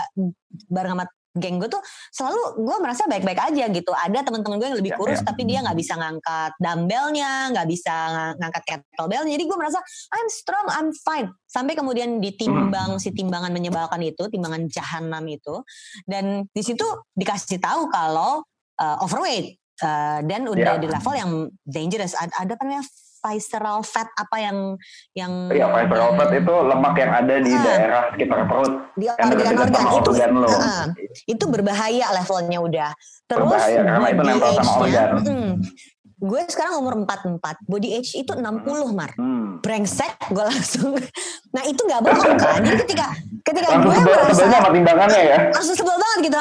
bareng 0.71 0.95
sama 0.95 1.05
geng 1.39 1.63
gue 1.63 1.71
tuh 1.71 1.79
selalu 2.11 2.67
gue 2.67 2.77
merasa 2.83 3.07
baik-baik 3.07 3.39
aja 3.39 3.65
gitu. 3.71 3.93
Ada 3.95 4.27
teman-teman 4.27 4.59
gue 4.59 4.67
yang 4.67 4.79
lebih 4.83 4.93
ya, 4.95 4.99
kurus 4.99 5.19
ya, 5.19 5.23
ya. 5.23 5.29
tapi 5.31 5.43
dia 5.47 5.59
nggak 5.63 5.79
bisa 5.79 5.95
ngangkat 5.95 6.53
dumbbellnya, 6.59 7.33
nggak 7.55 7.69
bisa 7.71 7.95
ngangkat 8.35 8.63
kettlebellnya. 8.67 9.31
Jadi 9.39 9.45
gue 9.47 9.57
merasa 9.59 9.79
I'm 10.11 10.29
strong, 10.29 10.67
I'm 10.75 10.89
fine. 10.91 11.31
Sampai 11.47 11.79
kemudian 11.79 12.19
ditimbang 12.19 12.99
si 12.99 13.15
timbangan 13.15 13.55
menyebalkan 13.55 14.03
itu, 14.03 14.27
timbangan 14.27 14.67
jahanam 14.67 15.23
itu, 15.31 15.63
dan 16.11 16.51
di 16.51 16.63
situ 16.67 16.85
dikasih 17.15 17.63
tahu 17.63 17.87
kalau 17.95 18.43
uh, 18.83 18.97
overweight 19.07 19.55
uh, 19.83 20.19
dan 20.25 20.47
udah 20.47 20.77
yeah. 20.77 20.81
di 20.81 20.87
level 20.89 21.15
yang 21.17 21.31
dangerous. 21.67 22.15
Ada, 22.17 22.33
ada 22.47 22.53
apa 22.57 22.63
namanya 22.65 22.85
visceral 23.21 23.85
fat 23.85 24.09
apa 24.17 24.37
yang 24.41 24.59
yang 25.13 25.33
Iya, 25.53 25.67
visceral 25.69 26.11
fat 26.17 26.31
itu 26.33 26.55
lemak 26.65 26.95
yang 26.97 27.13
ada 27.13 27.35
di 27.37 27.53
uh, 27.53 27.61
daerah 27.61 28.03
sekitar 28.17 28.39
perut. 28.49 28.73
Di 28.97 29.07
organ-organ 29.13 29.85
itu 29.93 30.11
organ 30.11 30.33
lo. 30.41 30.49
Uh, 30.49 30.87
itu 31.29 31.45
berbahaya 31.49 32.07
levelnya 32.17 32.59
udah. 32.65 32.91
Terus 33.29 33.45
berbahaya 33.45 33.81
karena 33.85 34.09
itu 34.09 34.23
nempel 34.25 34.51
sama 34.57 34.73
organ. 34.81 35.09
Hmm, 35.21 35.51
gue 36.21 36.41
sekarang 36.53 36.75
umur 36.85 36.95
44, 37.09 37.65
body 37.65 37.89
age 37.97 38.13
itu 38.21 38.33
60 38.37 38.45
Mar. 38.93 39.11
Hmm. 39.17 39.61
Brengsek 39.65 40.17
gue 40.33 40.45
langsung. 40.45 40.97
Nah 41.51 41.67
itu 41.67 41.83
gak 41.83 42.07
bohong 42.07 42.39
kan. 42.39 42.63
Jadi 42.63 42.77
ketika 42.87 43.11
ketika 43.43 43.67
langsung 43.73 43.91
gue 43.91 43.97
sebel, 43.99 44.15
merasa. 44.17 44.45
sama 44.49 44.69
timbangannya 44.73 45.23
ya. 45.23 45.39
Langsung 45.57 45.77
sebel 45.77 45.97
banget 45.97 46.19
gitu. 46.29 46.39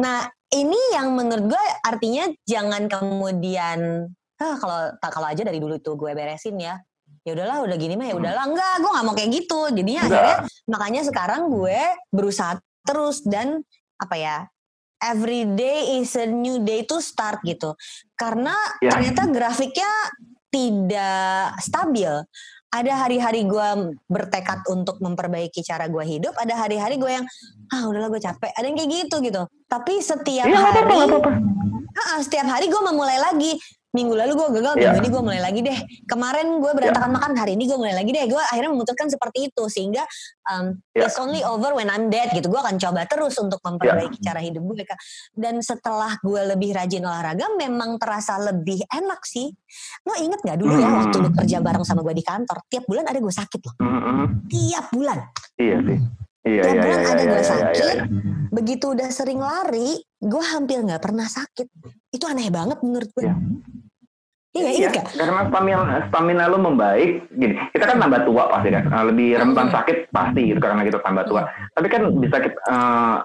Nah 0.00 0.18
ini 0.52 0.80
yang 0.92 1.16
menurut 1.16 1.44
gue 1.56 1.64
artinya 1.84 2.24
jangan 2.44 2.86
kemudian 2.86 4.08
ah 4.42 4.56
kalau 4.58 4.80
kalau 4.98 5.26
aja 5.30 5.42
dari 5.46 5.62
dulu 5.62 5.78
tuh 5.78 5.94
gue 5.94 6.12
beresin 6.12 6.58
ya 6.58 6.82
ya 7.22 7.38
udahlah 7.38 7.62
udah 7.62 7.76
gini 7.78 7.94
mah 7.94 8.10
ya 8.10 8.14
hmm. 8.18 8.22
udahlah 8.22 8.44
enggak 8.50 8.74
gue 8.82 8.90
nggak 8.90 9.06
mau 9.06 9.14
kayak 9.14 9.30
gitu 9.30 9.60
jadinya 9.70 10.02
enggak. 10.02 10.18
akhirnya 10.18 10.38
makanya 10.66 11.02
sekarang 11.06 11.42
gue 11.46 11.78
berusaha 12.10 12.52
terus 12.82 13.22
dan 13.22 13.62
apa 14.02 14.16
ya 14.18 14.36
every 14.98 15.46
day 15.46 16.02
is 16.02 16.10
a 16.18 16.26
new 16.26 16.58
day 16.66 16.82
to 16.82 16.98
start 16.98 17.38
gitu 17.46 17.78
karena 18.18 18.54
ya. 18.82 18.98
ternyata 18.98 19.30
grafiknya 19.30 19.90
tidak 20.50 21.54
stabil 21.62 22.10
ada 22.72 22.92
hari-hari 23.04 23.44
gue 23.44 23.68
bertekad 24.08 24.64
untuk 24.72 24.96
memperbaiki 25.04 25.60
cara 25.60 25.92
gue 25.92 26.00
hidup 26.08 26.32
ada 26.40 26.56
hari-hari 26.56 26.96
gue 26.96 27.12
yang 27.12 27.26
ah 27.68 27.84
udahlah 27.84 28.08
gue 28.08 28.22
capek. 28.24 28.50
Ada 28.56 28.64
yang 28.64 28.76
kayak 28.80 28.90
gitu 28.90 29.16
gitu. 29.20 29.42
Tapi 29.68 30.00
setiap 30.00 30.48
ya, 30.48 30.56
hari 30.56 30.80
apa 30.80 30.94
-apa. 31.20 31.30
Ah, 31.92 32.18
setiap 32.24 32.48
hari 32.48 32.72
gue 32.72 32.82
memulai 32.82 33.20
lagi 33.20 33.60
minggu 33.92 34.14
lalu 34.16 34.32
gue 34.32 34.48
gagal 34.56 34.74
yeah. 34.80 34.96
ini 34.96 35.08
gue 35.12 35.22
mulai 35.22 35.40
lagi 35.44 35.60
deh 35.60 35.78
kemarin 36.08 36.64
gue 36.64 36.72
berantakan 36.72 37.12
yeah. 37.12 37.16
makan 37.20 37.32
hari 37.36 37.52
ini 37.60 37.68
gue 37.68 37.76
mulai 37.76 37.92
lagi 37.92 38.10
deh 38.10 38.24
gue 38.24 38.42
akhirnya 38.48 38.70
memutuskan 38.72 39.12
seperti 39.12 39.52
itu 39.52 39.64
sehingga 39.68 40.02
um, 40.48 40.80
yeah. 40.96 41.04
it's 41.04 41.20
only 41.20 41.44
over 41.44 41.76
when 41.76 41.92
I'm 41.92 42.08
dead 42.08 42.32
gitu 42.32 42.48
gue 42.48 42.56
akan 42.56 42.80
coba 42.80 43.04
terus 43.04 43.36
untuk 43.36 43.60
memperbaiki 43.60 44.16
yeah. 44.24 44.32
cara 44.32 44.40
hidup 44.40 44.64
gue 44.64 44.88
dan 45.36 45.60
setelah 45.60 46.16
gue 46.24 46.40
lebih 46.56 46.72
rajin 46.72 47.04
olahraga 47.04 47.52
memang 47.60 48.00
terasa 48.00 48.40
lebih 48.40 48.80
enak 48.88 49.20
sih 49.28 49.52
lo 50.08 50.16
inget 50.16 50.40
gak 50.40 50.56
dulu 50.56 50.72
ya 50.80 50.88
mm. 50.88 50.96
waktu 51.04 51.16
lo 51.20 51.28
kerja 51.36 51.60
bareng 51.60 51.84
sama 51.84 52.00
gue 52.00 52.16
di 52.16 52.24
kantor 52.24 52.64
tiap 52.72 52.88
bulan 52.88 53.04
ada 53.04 53.20
gue 53.20 53.34
sakit 53.34 53.60
loh 53.60 53.74
mm 53.76 54.00
-hmm. 54.00 54.26
tiap 54.48 54.86
bulan 54.88 55.18
iya 55.60 55.78
sih 55.84 56.00
Iya, 56.42 56.62
tiap 56.66 56.74
iya, 56.74 56.82
bulan 56.82 56.98
iya, 56.98 57.06
ada 57.06 57.22
iya, 57.22 57.30
gue 57.30 57.38
iya, 57.38 57.46
sakit, 57.46 57.96
iya, 58.02 58.02
iya. 58.02 58.34
begitu 58.50 58.84
udah 58.90 59.08
sering 59.14 59.38
lari, 59.38 60.02
gue 60.18 60.44
hampir 60.50 60.82
nggak 60.82 60.98
pernah 60.98 61.30
sakit. 61.30 61.70
Itu 62.10 62.26
aneh 62.26 62.50
banget 62.50 62.82
menurut 62.82 63.10
gue. 63.14 63.30
Iya. 63.30 63.38
Iya, 64.52 64.68
iya, 64.68 64.88
iya 64.92 65.02
karena 65.16 65.48
stamina 65.48 66.04
stamina 66.12 66.44
lu 66.44 66.60
membaik, 66.60 67.24
gini, 67.32 67.56
kita 67.72 67.88
kan 67.88 67.96
tambah 67.96 68.20
tua 68.28 68.52
pasti 68.52 68.68
kan, 68.68 68.84
eh, 68.84 69.04
lebih 69.08 69.40
rentan 69.40 69.72
sakit 69.72 70.12
pasti 70.12 70.52
gitu 70.52 70.60
karena 70.60 70.84
kita 70.84 71.00
tambah 71.00 71.24
tua. 71.24 71.48
Tapi 71.72 71.86
kan 71.88 72.12
bisa 72.20 72.36
kita, 72.36 72.58
uh, 72.68 73.24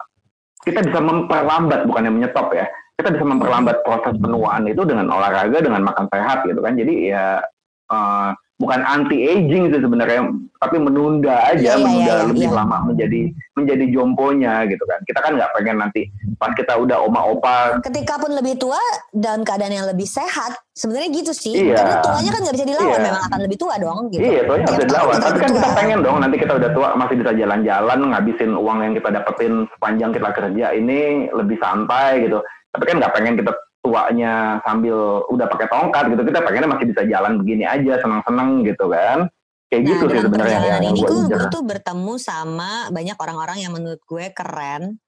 kita 0.64 0.88
bisa 0.88 1.00
memperlambat 1.04 1.84
bukannya 1.84 2.16
menyetop 2.16 2.56
ya, 2.56 2.64
kita 2.96 3.12
bisa 3.12 3.28
memperlambat 3.28 3.84
proses 3.84 4.16
penuaan 4.16 4.72
itu 4.72 4.88
dengan 4.88 5.12
olahraga, 5.12 5.60
dengan 5.60 5.84
makan 5.84 6.08
sehat 6.08 6.48
gitu 6.48 6.64
kan. 6.64 6.80
Jadi 6.80 7.12
ya 7.12 7.44
uh, 7.92 8.32
bukan 8.58 8.82
anti 8.82 9.22
aging 9.22 9.70
sih 9.70 9.82
sebenarnya 9.82 10.34
tapi 10.58 10.82
menunda 10.82 11.54
aja 11.54 11.62
yeah, 11.62 11.78
iya, 11.78 11.86
menunda 11.86 12.02
yeah, 12.02 12.18
yeah, 12.18 12.30
lebih 12.34 12.48
yeah. 12.50 12.58
lama 12.58 12.78
menjadi 12.90 13.22
menjadi 13.54 13.86
jomponya 13.94 14.54
gitu 14.66 14.84
kan. 14.90 15.00
Kita 15.06 15.20
kan 15.22 15.32
nggak 15.38 15.52
pengen 15.54 15.78
nanti 15.78 16.02
pas 16.42 16.54
kita 16.58 16.74
udah 16.74 16.98
oma 17.06 17.22
opa 17.22 17.78
ketika 17.86 18.18
pun 18.18 18.34
lebih 18.34 18.58
tua 18.58 18.82
dalam 19.14 19.46
keadaan 19.46 19.74
yang 19.74 19.86
lebih 19.86 20.10
sehat 20.10 20.58
sebenarnya 20.74 21.10
gitu 21.14 21.32
sih. 21.34 21.54
Iya. 21.54 21.78
karena 21.78 21.96
tuanya 22.02 22.32
kan 22.34 22.42
nggak 22.42 22.56
bisa 22.58 22.66
dilawan 22.66 22.98
iya. 22.98 23.06
memang 23.06 23.24
akan 23.30 23.40
lebih 23.46 23.58
tua 23.62 23.74
dong 23.78 24.00
gitu. 24.10 24.26
Iya 24.26 24.42
tuanya 24.50 24.64
nggak 24.66 24.74
bisa 24.74 24.88
dilawan. 24.90 25.16
tapi 25.22 25.38
kan 25.38 25.52
kita 25.54 25.70
pengen 25.78 26.00
dong 26.02 26.18
nanti 26.18 26.36
kita 26.42 26.54
udah 26.58 26.70
tua 26.74 26.88
masih 26.98 27.16
bisa 27.22 27.32
jalan-jalan 27.38 28.00
ngabisin 28.10 28.52
uang 28.58 28.80
yang 28.82 28.94
kita 28.98 29.10
dapetin 29.14 29.54
sepanjang 29.78 30.12
kita 30.18 30.30
kerja 30.34 30.66
ini 30.74 31.30
lebih 31.30 31.58
santai 31.62 32.26
gitu. 32.26 32.42
Tapi 32.74 32.84
kan 32.90 32.96
nggak 32.98 33.14
pengen 33.14 33.36
kita 33.38 33.52
tuanya 33.88 34.60
sambil 34.67 35.24
udah 35.32 35.48
pakai 35.48 35.72
tongkat 35.72 36.03
gitu 36.12 36.27
kita 36.27 36.44
pengennya 36.44 36.70
masih 36.75 36.86
bisa 36.91 37.08
jalan 37.08 37.39
begini 37.39 37.63
aja 37.63 38.03
senang-senang 38.03 38.67
gitu 38.67 38.91
kan 38.91 39.32
kayak 39.72 39.82
nah, 39.84 39.89
gitu 39.96 40.03
sih 40.12 40.20
sebenarnya 40.27 40.60
yang 40.67 40.84
ini 40.91 41.00
gue, 41.08 41.20
gue 41.32 41.48
tuh 41.48 41.63
bertemu 41.63 42.13
sama 42.20 42.91
banyak 42.91 43.15
orang-orang 43.15 43.63
yang 43.63 43.72
menurut 43.72 44.03
gue 44.03 44.25
keren 44.36 45.00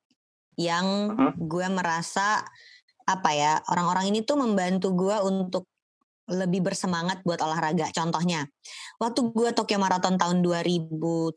yang 0.56 1.12
hmm? 1.12 1.36
gue 1.36 1.68
merasa 1.68 2.48
apa 3.04 3.30
ya 3.36 3.60
orang-orang 3.68 4.16
ini 4.16 4.24
tuh 4.24 4.40
membantu 4.40 4.96
gue 4.96 5.18
untuk 5.28 5.68
lebih 6.30 6.62
bersemangat 6.62 7.26
buat 7.26 7.42
olahraga. 7.42 7.90
Contohnya, 7.90 8.46
waktu 9.02 9.34
gue 9.34 9.50
Tokyo 9.50 9.82
Marathon 9.82 10.14
tahun 10.14 10.46
2017, 10.46 11.34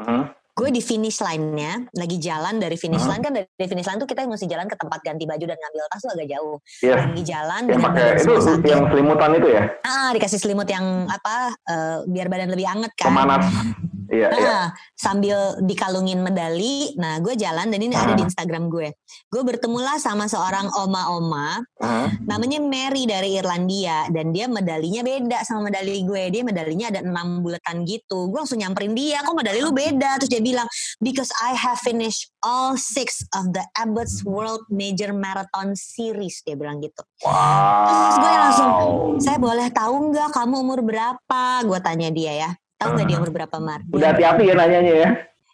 Hmm. 0.00 0.32
Gue 0.60 0.68
di 0.68 0.84
finish 0.84 1.24
line-nya 1.24 1.88
lagi 1.96 2.20
jalan 2.20 2.60
dari 2.60 2.76
finish 2.76 3.08
line 3.08 3.24
kan 3.24 3.32
dari 3.32 3.48
finish 3.64 3.88
line 3.88 3.96
tuh 3.96 4.04
kita 4.04 4.28
mesti 4.28 4.44
jalan 4.44 4.68
ke 4.68 4.76
tempat 4.76 5.00
ganti 5.00 5.24
baju 5.24 5.40
dan 5.40 5.56
ngambil 5.56 5.82
tas 5.88 6.00
tuh 6.04 6.12
agak 6.12 6.28
jauh. 6.28 6.56
Iya. 6.84 6.94
Lagi 7.00 7.22
jalan 7.24 7.62
Yang 7.64 7.80
pakai 7.80 8.04
itu 8.12 8.32
sakit. 8.36 8.68
yang 8.68 8.82
selimutan 8.86 9.30
itu 9.32 9.48
ya, 9.48 9.62
Ah, 9.82 10.12
dikasih 10.12 10.36
selimut 10.36 10.68
yang 10.68 10.84
apa 11.08 11.34
eh, 11.64 11.96
biar 12.04 12.28
badan 12.28 12.52
lebih 12.52 12.68
anget 12.68 12.92
kan. 12.92 13.08
pemanas. 13.08 13.48
Iya, 14.20 14.28
iya. 14.36 14.50
Ah, 14.52 14.66
sambil 14.92 15.56
dikalungin 15.64 16.20
medali. 16.20 16.92
Nah, 17.00 17.16
gue 17.24 17.32
jalan 17.34 17.72
dan 17.72 17.80
ini 17.80 17.96
ada 17.96 18.12
di 18.12 18.22
Instagram 18.22 18.68
gue. 18.68 18.92
Gue 19.32 19.42
bertemulah 19.42 19.96
sama 19.96 20.28
seorang 20.28 20.68
oma-oma 20.76 21.62
Hmm. 21.80 22.12
namanya 22.28 22.60
Mary 22.60 23.08
dari 23.08 23.40
Irlandia 23.40 24.04
dan 24.12 24.36
dia 24.36 24.44
medalinya 24.44 25.00
beda 25.00 25.40
sama 25.48 25.72
medali 25.72 26.04
gue. 26.04 26.28
Dia 26.28 26.44
medalinya 26.44 26.92
ada 26.92 27.00
enam 27.00 27.40
buletan 27.40 27.88
gitu. 27.88 28.28
Gue 28.28 28.44
langsung 28.44 28.60
nyamperin 28.60 28.92
dia, 28.92 29.24
kok 29.24 29.32
medali 29.32 29.64
lu 29.64 29.72
beda? 29.72 30.20
Terus 30.20 30.28
dia 30.28 30.44
bilang, 30.44 30.68
because 31.00 31.32
I 31.40 31.56
have 31.56 31.80
finished 31.80 32.28
all 32.44 32.76
six 32.76 33.24
of 33.32 33.56
the 33.56 33.64
Abbott's 33.72 34.20
World 34.20 34.68
Major 34.68 35.16
Marathon 35.16 35.72
Series. 35.72 36.44
Dia 36.44 36.52
bilang 36.52 36.84
gitu. 36.84 37.00
Terus 37.24 38.16
gue 38.20 38.32
langsung, 38.36 38.70
saya 39.16 39.38
boleh 39.40 39.68
tahu 39.72 40.12
nggak 40.12 40.30
kamu 40.36 40.54
umur 40.60 40.80
berapa? 40.84 41.42
Gue 41.64 41.80
tanya 41.80 42.12
dia 42.12 42.32
ya. 42.36 42.50
Tahu 42.80 42.96
nggak 42.96 43.06
dia 43.12 43.16
umur 43.20 43.30
berapa, 43.36 43.56
Mar? 43.60 43.80
Dia 43.84 43.92
Udah 43.92 44.08
hati-hati 44.16 44.42
ya 44.48 44.54
nanyanya 44.56 44.94
ya. 45.04 45.08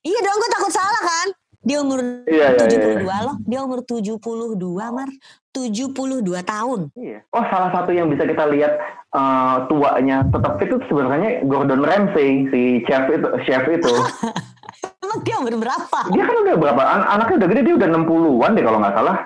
Iya 0.06 0.18
dong, 0.22 0.36
gue 0.38 0.50
takut 0.54 0.70
salah 0.70 1.02
kan. 1.02 1.28
Dia 1.66 1.82
umur 1.82 1.98
Iya, 2.30 2.54
iya, 2.54 2.64
iya. 2.70 3.02
72 3.02 3.26
loh. 3.26 3.36
Dia 3.42 3.58
umur 3.66 3.82
72, 3.82 4.62
Mar. 4.94 5.10
72 5.50 6.22
tahun. 6.46 6.80
Iya. 6.94 7.18
Oh, 7.34 7.44
salah 7.50 7.74
satu 7.74 7.90
yang 7.90 8.06
bisa 8.06 8.22
kita 8.22 8.46
lihat 8.46 8.78
eh, 9.10 9.56
tuanya 9.66 10.22
tetap 10.30 10.62
fit 10.62 10.70
itu 10.70 10.78
sebenarnya 10.86 11.42
Gordon 11.50 11.82
Ramsay, 11.82 12.46
si 12.54 12.86
chef 12.86 13.10
itu, 13.10 13.28
chef 13.42 13.66
itu. 13.66 13.90
Emang 15.02 15.18
dia 15.26 15.34
umur 15.42 15.58
berapa? 15.58 16.00
dia 16.14 16.22
kan 16.22 16.36
udah 16.46 16.54
berapa? 16.54 16.82
An- 16.86 17.08
anaknya 17.18 17.42
udah 17.42 17.48
gede, 17.50 17.60
dia 17.66 17.74
udah 17.74 17.88
60-an 17.90 18.50
deh 18.54 18.62
kalau 18.62 18.78
nggak 18.78 18.94
salah. 18.94 19.16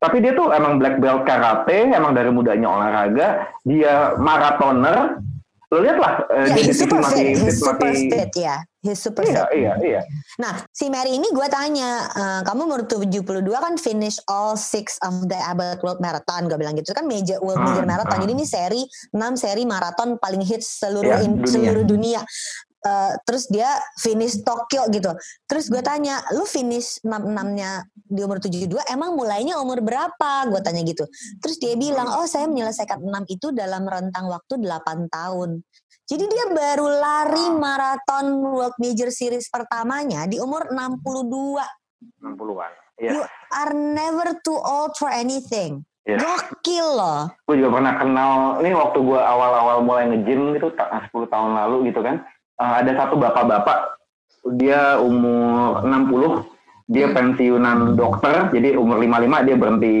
Tapi 0.00 0.16
dia 0.24 0.32
tuh 0.32 0.48
emang 0.56 0.80
black 0.80 0.96
belt 0.96 1.28
karate, 1.28 1.92
emang 1.92 2.16
dari 2.16 2.32
mudanya 2.32 2.72
olahraga, 2.72 3.28
dia 3.68 4.16
maratoner. 4.16 5.20
Lo 5.70 5.78
lihat 5.78 6.02
lah, 6.02 6.26
eh, 6.34 6.50
Ya, 6.50 6.54
dia 6.58 6.74
super 6.74 6.98
masih 6.98 7.14
fit. 7.22 7.38
He's 7.38 7.58
super 7.62 7.78
masih... 7.86 8.08
fit, 8.10 8.32
ya. 8.34 8.56
He's 8.80 8.98
super 8.98 9.22
Iya, 9.22 9.46
fit. 9.46 9.54
iya, 9.54 9.72
iya. 9.78 10.00
Nah, 10.36 10.66
si 10.68 10.90
Mary 10.90 11.14
ini 11.14 11.30
gue 11.30 11.46
tanya, 11.46 12.10
"Eh, 12.10 12.40
kamu 12.42 12.60
umur 12.66 12.82
72 12.84 13.22
kan 13.54 13.78
finish 13.78 14.18
all 14.26 14.58
six 14.58 14.98
of 14.98 15.30
the 15.30 15.38
Abbott 15.38 15.78
World 15.80 16.02
Marathon. 16.02 16.50
Gue 16.50 16.58
bilang 16.58 16.74
gitu 16.74 16.90
kan 16.90 17.06
major 17.06 17.38
World 17.38 17.60
Hmm, 17.60 17.70
Major 17.70 17.86
Marathon. 17.86 18.18
hmm. 18.18 18.24
Jadi 18.24 18.32
ini 18.34 18.44
seri 18.44 18.82
6 19.12 19.38
seri 19.38 19.62
maraton 19.62 20.18
paling 20.18 20.42
hits 20.42 20.82
seluruh 20.82 21.06
Ya, 21.06 21.22
in- 21.22 21.38
dunia. 21.38 21.46
seluruh 21.46 21.84
dunia. 21.84 22.20
Eh, 22.80 23.12
terus 23.28 23.44
dia 23.52 23.68
finish 24.00 24.40
Tokyo 24.40 24.88
gitu. 24.88 25.12
Terus 25.44 25.68
gue 25.68 25.84
tanya, 25.84 26.24
lu 26.32 26.48
finish 26.48 26.96
6-6-nya 27.04 27.84
di 27.92 28.20
umur 28.24 28.40
72, 28.40 28.80
emang 28.88 29.12
mulainya 29.12 29.60
umur 29.60 29.84
berapa? 29.84 30.48
Gue 30.48 30.64
tanya 30.64 30.80
gitu. 30.80 31.04
Terus 31.44 31.60
dia 31.60 31.76
bilang, 31.76 32.08
oh 32.16 32.24
saya 32.24 32.48
menyelesaikan 32.48 33.04
6 33.04 33.28
itu 33.28 33.52
dalam 33.52 33.84
rentang 33.84 34.32
waktu 34.32 34.64
8 34.64 35.12
tahun. 35.12 35.60
Jadi 36.08 36.24
dia 36.26 36.44
baru 36.50 36.88
lari 36.88 37.46
maraton 37.52 38.48
World 38.48 38.74
Major 38.80 39.12
Series 39.12 39.46
pertamanya 39.52 40.24
di 40.24 40.40
umur 40.40 40.72
62. 40.72 41.60
60-an. 42.24 42.72
Iya. 42.96 43.10
You 43.12 43.22
are 43.52 43.72
never 43.76 44.40
too 44.40 44.56
old 44.56 44.96
for 44.96 45.12
anything. 45.12 45.84
Iya. 46.08 46.16
Gokil 46.16 46.86
loh. 46.96 47.28
gue 47.44 47.60
juga 47.60 47.76
pernah 47.76 47.92
kenal 48.00 48.32
ini 48.64 48.72
waktu 48.72 48.98
gue 49.04 49.20
awal-awal 49.20 49.84
mulai 49.84 50.08
nge-gym 50.08 50.56
gitu 50.56 50.72
ta- 50.72 50.88
10 50.88 51.28
tahun 51.28 51.52
lalu 51.60 51.92
gitu 51.92 52.00
kan 52.00 52.24
Eh, 52.60 52.74
ada 52.84 52.92
satu 52.92 53.16
bapak-bapak 53.16 53.96
dia 54.60 55.00
umur 55.00 55.80
60 55.80 56.44
dia 56.90 57.08
Hmm. 57.08 57.16
pensiunan 57.16 57.96
dokter 57.96 58.52
jadi 58.52 58.76
umur 58.76 59.00
55 59.00 59.46
dia 59.48 59.56
berhenti 59.56 59.96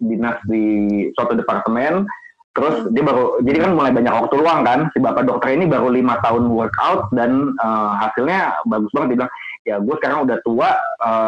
dinas 0.00 0.40
di 0.48 0.64
suatu 1.12 1.36
departemen. 1.36 2.08
Terus 2.54 2.86
dia 2.94 3.02
baru 3.02 3.42
jadi 3.42 3.68
kan 3.68 3.72
mulai 3.76 3.92
banyak 3.92 4.14
waktu 4.14 4.34
luang 4.38 4.62
kan 4.64 4.88
si 4.94 5.02
bapak 5.02 5.26
dokter 5.28 5.58
ini 5.58 5.66
baru 5.68 5.90
lima 5.92 6.22
tahun 6.24 6.48
workout 6.48 7.12
dan 7.12 7.52
eh, 7.52 7.92
hasilnya 8.00 8.64
bagus 8.64 8.88
banget. 8.96 9.08
Dia 9.12 9.16
bilang 9.20 9.32
ya 9.64 9.76
gue 9.80 9.94
sekarang 10.00 10.18
udah 10.24 10.38
tua 10.44 10.70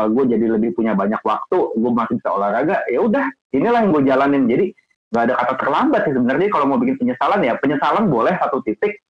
gue 0.08 0.24
jadi 0.28 0.46
lebih 0.56 0.72
punya 0.72 0.96
banyak 0.96 1.20
waktu 1.20 1.56
gue 1.76 1.92
masih 1.92 2.16
bisa 2.16 2.32
olahraga 2.32 2.80
ya 2.88 3.04
udah 3.04 3.28
inilah 3.52 3.84
yang 3.84 3.92
gue 3.92 4.02
jalanin. 4.08 4.48
Jadi 4.48 4.64
nggak 5.12 5.22
ada 5.28 5.34
kata 5.36 5.54
terlambat 5.60 6.00
sih 6.08 6.14
sebenarnya 6.16 6.48
kalau 6.48 6.64
mau 6.64 6.80
bikin 6.80 6.96
penyesalan 6.96 7.44
ya. 7.44 7.60
Penyesalan 7.60 8.08
boleh 8.08 8.32
satu 8.40 8.64
titik 8.64 9.04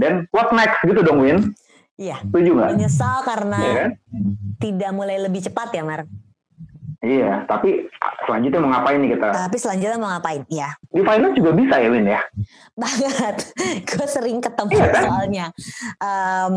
dan 0.00 0.12
what 0.30 0.48
next 0.50 0.80
gitu 0.82 1.00
dong 1.00 1.20
Win 1.20 1.52
Iya. 1.94 2.16
setuju 2.24 2.56
nggak 2.56 2.68
Menyesal 2.72 3.16
karena 3.22 3.58
Iya 3.60 3.72
kan? 3.76 3.90
tidak 4.56 4.90
mulai 4.90 5.20
lebih 5.20 5.40
cepat 5.42 5.68
ya, 5.70 5.84
Mar. 5.84 6.08
iya 7.00 7.44
tapi 7.44 7.88
selanjutnya 8.22 8.56
mau 8.58 8.70
ngapain 8.70 8.96
nih 8.98 9.10
kita 9.14 9.28
Tapi 9.28 9.56
selanjutnya 9.56 9.96
mau 9.96 10.08
ngapain? 10.10 10.42
Iya. 10.48 10.68
di 10.86 11.00
finance 11.00 11.32
juga 11.34 11.50
bisa 11.52 11.76
ya 11.76 11.88
Win 11.88 12.06
ya 12.06 12.20
banget. 12.74 13.36
Gue 13.88 14.06
sering 14.06 14.38
ketemu 14.38 14.72
Iya 14.74 14.86
kan? 14.86 15.02
soalnya. 15.02 15.46
Em, 15.98 16.52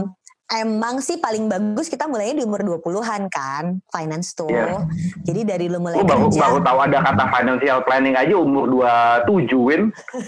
emang 0.49 0.99
sih 0.99 1.15
paling 1.15 1.45
bagus 1.45 1.87
kita 1.87 2.03
mulainya 2.03 2.39
di 2.39 2.43
umur 2.43 2.59
20-an 2.61 3.25
kan, 3.27 3.79
finance 3.87 4.33
tuh. 4.33 4.47
Iya. 4.47 4.83
Jadi 5.23 5.41
dari 5.43 5.65
lu 5.65 5.79
mulai 5.79 5.97
Gue 5.97 6.05
baru, 6.05 6.27
kerja. 6.27 6.39
baru 6.41 6.57
tahu 6.59 6.77
ada 6.79 6.97
kata 7.01 7.23
financial 7.31 7.79
planning 7.81 8.13
aja 8.13 8.35
umur 8.35 8.65
27 8.67 9.49
Win 9.57 9.81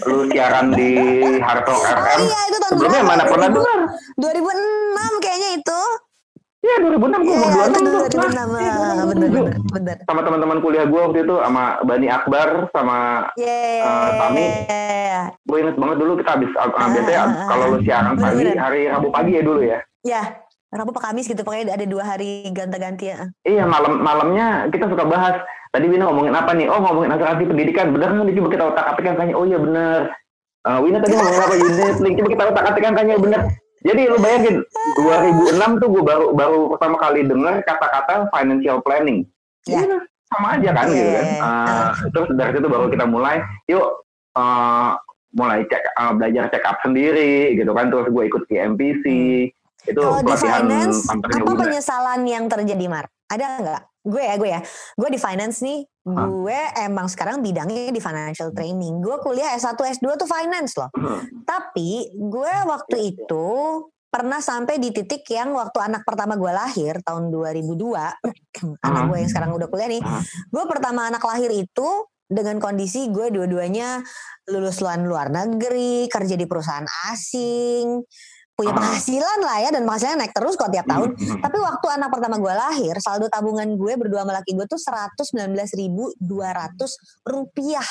lu 0.04 0.26
siaran 0.28 0.72
di 0.72 0.90
Hard 1.38 1.64
Rock 1.64 1.82
Oh 1.84 1.86
FM 1.86 2.18
iya 2.22 2.40
itu 2.44 2.56
tahun 2.56 2.70
sebelumnya 2.72 3.02
mana 3.02 3.22
pernah 3.24 3.48
2000 3.48 3.54
dengar 3.54 3.80
2006 4.16 5.22
kayaknya 5.22 5.50
itu. 5.54 5.80
Iya 6.58 6.76
2006 6.82 6.98
gue 7.20 7.30
Iya, 7.30 7.38
umur 7.38 7.46
iya, 7.46 7.66
itu 7.68 7.78
26 7.78 7.86
tuh. 7.86 8.08
2006. 8.10 8.26
Nah, 8.26 8.58
ah, 8.58 8.58
iya, 8.58 8.74
Bener, 9.06 9.28
27. 9.30 9.30
bener, 9.30 9.54
bener. 9.70 9.96
Sama 10.02 10.20
teman-teman 10.20 10.58
kuliah 10.58 10.84
gue 10.84 11.00
waktu 11.00 11.18
itu 11.20 11.34
sama 11.38 11.62
Bani 11.80 12.06
Akbar 12.08 12.48
sama 12.72 12.96
Iya. 13.36 13.60
Eh, 13.78 14.10
Tami. 14.16 14.46
gue 15.40 15.58
inget 15.58 15.76
banget 15.76 15.96
dulu 15.96 16.12
kita 16.16 16.30
habis 16.32 16.50
uh, 16.52 16.66
Ah, 16.68 16.88
biasanya 16.88 17.16
ah, 17.16 17.28
ah, 17.28 17.46
kalau 17.46 17.64
lu 17.68 17.78
siaran 17.80 18.12
bener, 18.12 18.24
pagi 18.26 18.58
hari 18.58 18.80
Rabu 18.88 19.08
pagi 19.08 19.32
ya 19.32 19.42
dulu 19.42 19.60
ya. 19.62 19.78
Ya, 20.06 20.22
Rabu 20.70 20.94
apa 20.94 21.10
Kamis 21.10 21.26
gitu 21.26 21.42
pokoknya 21.42 21.74
ada 21.74 21.86
dua 21.86 22.06
hari 22.06 22.46
ganti-ganti 22.54 23.10
ya. 23.10 23.26
Iya 23.42 23.64
malam 23.66 23.98
malamnya 24.02 24.70
kita 24.70 24.86
suka 24.86 25.02
bahas. 25.02 25.34
Tadi 25.74 25.90
Wina 25.90 26.06
ngomongin 26.06 26.34
apa 26.34 26.54
nih? 26.54 26.70
Oh 26.70 26.78
ngomongin 26.78 27.14
asuransi 27.14 27.42
pendidikan. 27.42 27.90
Bener 27.90 28.14
kan? 28.14 28.22
Coba 28.22 28.48
kita 28.54 28.64
otak 28.70 28.86
atik 28.94 29.06
tanya. 29.18 29.34
Oh 29.34 29.42
iya 29.42 29.58
bener. 29.58 30.14
Uh, 30.62 30.78
Wina 30.82 30.98
tadi 31.02 31.14
ngomongin 31.18 31.42
apa 31.42 31.54
unit 31.58 31.98
link? 32.02 32.14
Coba 32.18 32.28
kita 32.30 32.44
otak 32.54 32.64
atik 32.70 32.82
tanya 32.86 33.14
bener. 33.18 33.40
Jadi 33.86 34.02
lu 34.10 34.18
bayangin 34.18 34.56
2006 34.98 35.82
tuh 35.82 35.88
gue 35.94 36.02
baru 36.02 36.26
baru 36.34 36.60
pertama 36.74 36.96
kali 36.98 37.22
dengar 37.22 37.62
kata-kata 37.62 38.26
financial 38.34 38.82
planning. 38.82 39.22
Ya. 39.70 39.78
Iya, 39.86 39.98
sama 40.26 40.46
aja 40.58 40.68
kan 40.74 40.86
Iya, 40.90 40.94
gitu 40.94 41.10
kan. 41.10 41.24
iya. 41.26 41.42
Uh, 41.46 41.88
terus 42.10 42.28
dari 42.34 42.50
situ 42.58 42.66
baru 42.66 42.86
kita 42.90 43.06
mulai. 43.06 43.38
Yuk 43.70 43.86
uh, 44.34 44.98
mulai 45.38 45.62
cek 45.70 45.82
uh, 45.94 46.12
belajar 46.18 46.50
check 46.50 46.66
up 46.66 46.82
sendiri 46.82 47.54
gitu 47.54 47.70
kan. 47.70 47.86
Terus 47.86 48.10
gue 48.10 48.22
ikut 48.26 48.42
di 48.50 48.56
MPC. 48.58 49.04
Itu 49.86 50.00
Kalau 50.02 50.20
di 50.22 50.34
finance, 50.34 50.98
apa 51.10 51.52
penyesalan 51.54 52.20
yang 52.26 52.44
terjadi, 52.50 52.84
Mar? 52.90 53.06
Ada 53.30 53.44
nggak? 53.62 53.82
Gue 54.06 54.22
ya, 54.22 54.34
gue 54.38 54.50
ya. 54.50 54.60
Gue 54.94 55.08
di 55.10 55.18
finance 55.18 55.58
nih, 55.66 55.82
Hah? 55.82 56.26
gue 56.30 56.60
emang 56.86 57.06
sekarang 57.10 57.42
bidangnya 57.42 57.90
di 57.90 57.98
financial 57.98 58.54
training. 58.54 59.02
Gue 59.02 59.18
kuliah 59.18 59.54
S1, 59.58 59.74
S2 59.74 60.14
tuh 60.14 60.30
finance 60.30 60.78
loh. 60.78 60.90
Hmm. 60.94 61.26
Tapi 61.42 62.14
gue 62.14 62.54
waktu 62.70 62.96
Iya, 62.98 63.06
itu 63.18 63.46
pernah 64.06 64.38
sampai 64.38 64.78
di 64.78 64.94
titik 64.94 65.26
yang 65.28 65.52
waktu 65.52 65.76
anak 65.82 66.06
pertama 66.06 66.38
gue 66.38 66.48
lahir 66.48 67.02
tahun 67.02 67.28
2002, 67.34 68.14
anak 68.86 69.02
Hmm. 69.02 69.08
gue 69.10 69.18
yang 69.20 69.30
sekarang 69.30 69.50
udah 69.58 69.68
kuliah 69.68 69.90
nih, 69.90 70.02
Hmm. 70.02 70.22
gue 70.54 70.64
pertama 70.70 71.10
anak 71.10 71.20
lahir 71.26 71.50
itu 71.50 71.88
dengan 72.26 72.58
kondisi 72.58 73.06
gue 73.10 73.30
dua-duanya 73.30 74.02
lulus 74.50 74.82
luar 74.82 74.98
luar 74.98 75.28
negeri, 75.30 76.10
kerja 76.10 76.34
di 76.34 76.46
perusahaan 76.46 76.86
asing, 77.10 78.02
punya 78.56 78.72
Ah. 78.72 78.76
penghasilan 78.80 79.38
lah 79.44 79.56
ya 79.60 79.68
dan 79.68 79.84
penghasilannya 79.84 80.18
naik 80.24 80.32
terus 80.32 80.56
kok 80.56 80.72
tiap 80.72 80.88
tahun. 80.88 81.12
Hmm. 81.12 81.44
Tapi 81.44 81.56
waktu 81.60 81.86
anak 81.92 82.08
pertama 82.08 82.40
gue 82.40 82.54
lahir, 82.56 82.96
saldo 83.04 83.28
tabungan 83.28 83.68
gue 83.76 83.92
berdua 84.00 84.24
sama 84.24 84.40
laki 84.40 84.56
gue 84.56 84.64
tuh 84.64 84.80
119.200 84.80 86.16
rupiah. 87.22 87.84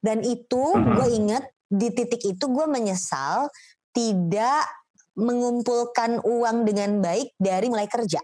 Dan 0.00 0.24
itu 0.24 0.64
Mhm. 0.72 0.94
gue 0.96 1.06
inget 1.12 1.44
di 1.68 1.88
titik 1.92 2.24
itu 2.24 2.44
gue 2.48 2.64
menyesal 2.64 3.52
tidak 3.92 4.64
mengumpulkan 5.12 6.24
uang 6.24 6.64
dengan 6.64 7.02
baik 7.02 7.36
dari 7.36 7.68
mulai 7.68 7.84
kerja. 7.84 8.22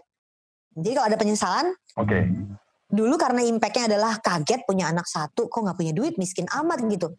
Jadi 0.73 0.91
kalau 0.95 1.07
ada 1.07 1.19
penyesalan, 1.19 1.67
Oke. 1.99 2.31
dulu 2.87 3.19
karena 3.19 3.43
impactnya 3.43 3.93
adalah 3.93 4.17
kaget 4.17 4.63
punya 4.65 4.89
anak 4.89 5.05
satu, 5.05 5.45
kok 5.45 5.61
nggak 5.61 5.77
punya 5.77 5.93
duit, 5.93 6.17
miskin 6.17 6.47
amat 6.49 6.81
gitu. 6.87 7.13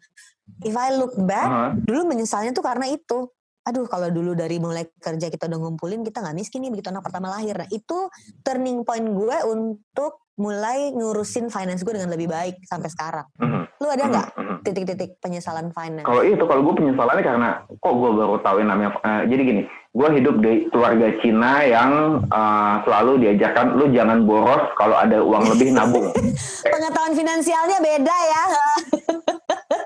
If 0.65 0.73
I 0.73 0.97
look 0.97 1.13
back, 1.15 1.47
Aha. 1.47 1.67
dulu 1.77 2.09
menyesalnya 2.09 2.51
tuh 2.51 2.65
karena 2.65 2.89
itu 2.89 3.29
aduh 3.67 3.83
kalau 3.91 4.07
dulu 4.07 4.31
dari 4.31 4.63
mulai 4.63 4.87
kerja 4.87 5.27
kita 5.27 5.51
udah 5.51 5.59
ngumpulin 5.59 6.07
kita 6.07 6.23
nggak 6.23 6.37
miskin 6.39 6.63
nih 6.63 6.71
begitu 6.71 6.87
anak 6.87 7.03
pertama 7.03 7.35
lahir. 7.35 7.59
Nah 7.59 7.67
itu 7.67 8.07
turning 8.47 8.87
point 8.87 9.03
gue 9.03 9.37
untuk 9.43 10.23
mulai 10.37 10.93
ngurusin 10.93 11.49
finance 11.49 11.81
gue 11.81 11.97
dengan 11.97 12.13
lebih 12.13 12.29
baik 12.29 12.61
sampai 12.63 12.89
sekarang. 12.93 13.27
Mm-hmm. 13.41 13.63
Lu 13.81 13.87
ada 13.89 14.03
nggak 14.05 14.27
mm-hmm. 14.37 14.57
titik-titik 14.61 15.11
penyesalan 15.17 15.73
finance? 15.73 16.05
Kalau 16.05 16.21
itu, 16.21 16.43
kalau 16.45 16.61
gue 16.61 16.75
penyesalannya 16.77 17.23
karena 17.25 17.49
kok 17.65 17.93
gue 17.97 18.11
baru 18.13 18.37
tahu 18.45 18.57
namanya. 18.61 18.91
Uh, 19.01 19.25
jadi 19.25 19.41
gini, 19.41 19.61
gue 19.97 20.09
hidup 20.13 20.35
di 20.45 20.53
keluarga 20.69 21.09
Cina 21.25 21.65
yang 21.65 22.21
uh, 22.29 22.85
selalu 22.85 23.25
diajarkan 23.25 23.81
lu 23.81 23.89
jangan 23.89 24.29
boros 24.29 24.63
kalau 24.77 24.95
ada 24.95 25.17
uang 25.25 25.57
lebih 25.57 25.73
nabung. 25.73 26.13
Pengetahuan 26.73 27.17
finansialnya 27.17 27.77
beda 27.81 28.17
ya. 28.29 28.43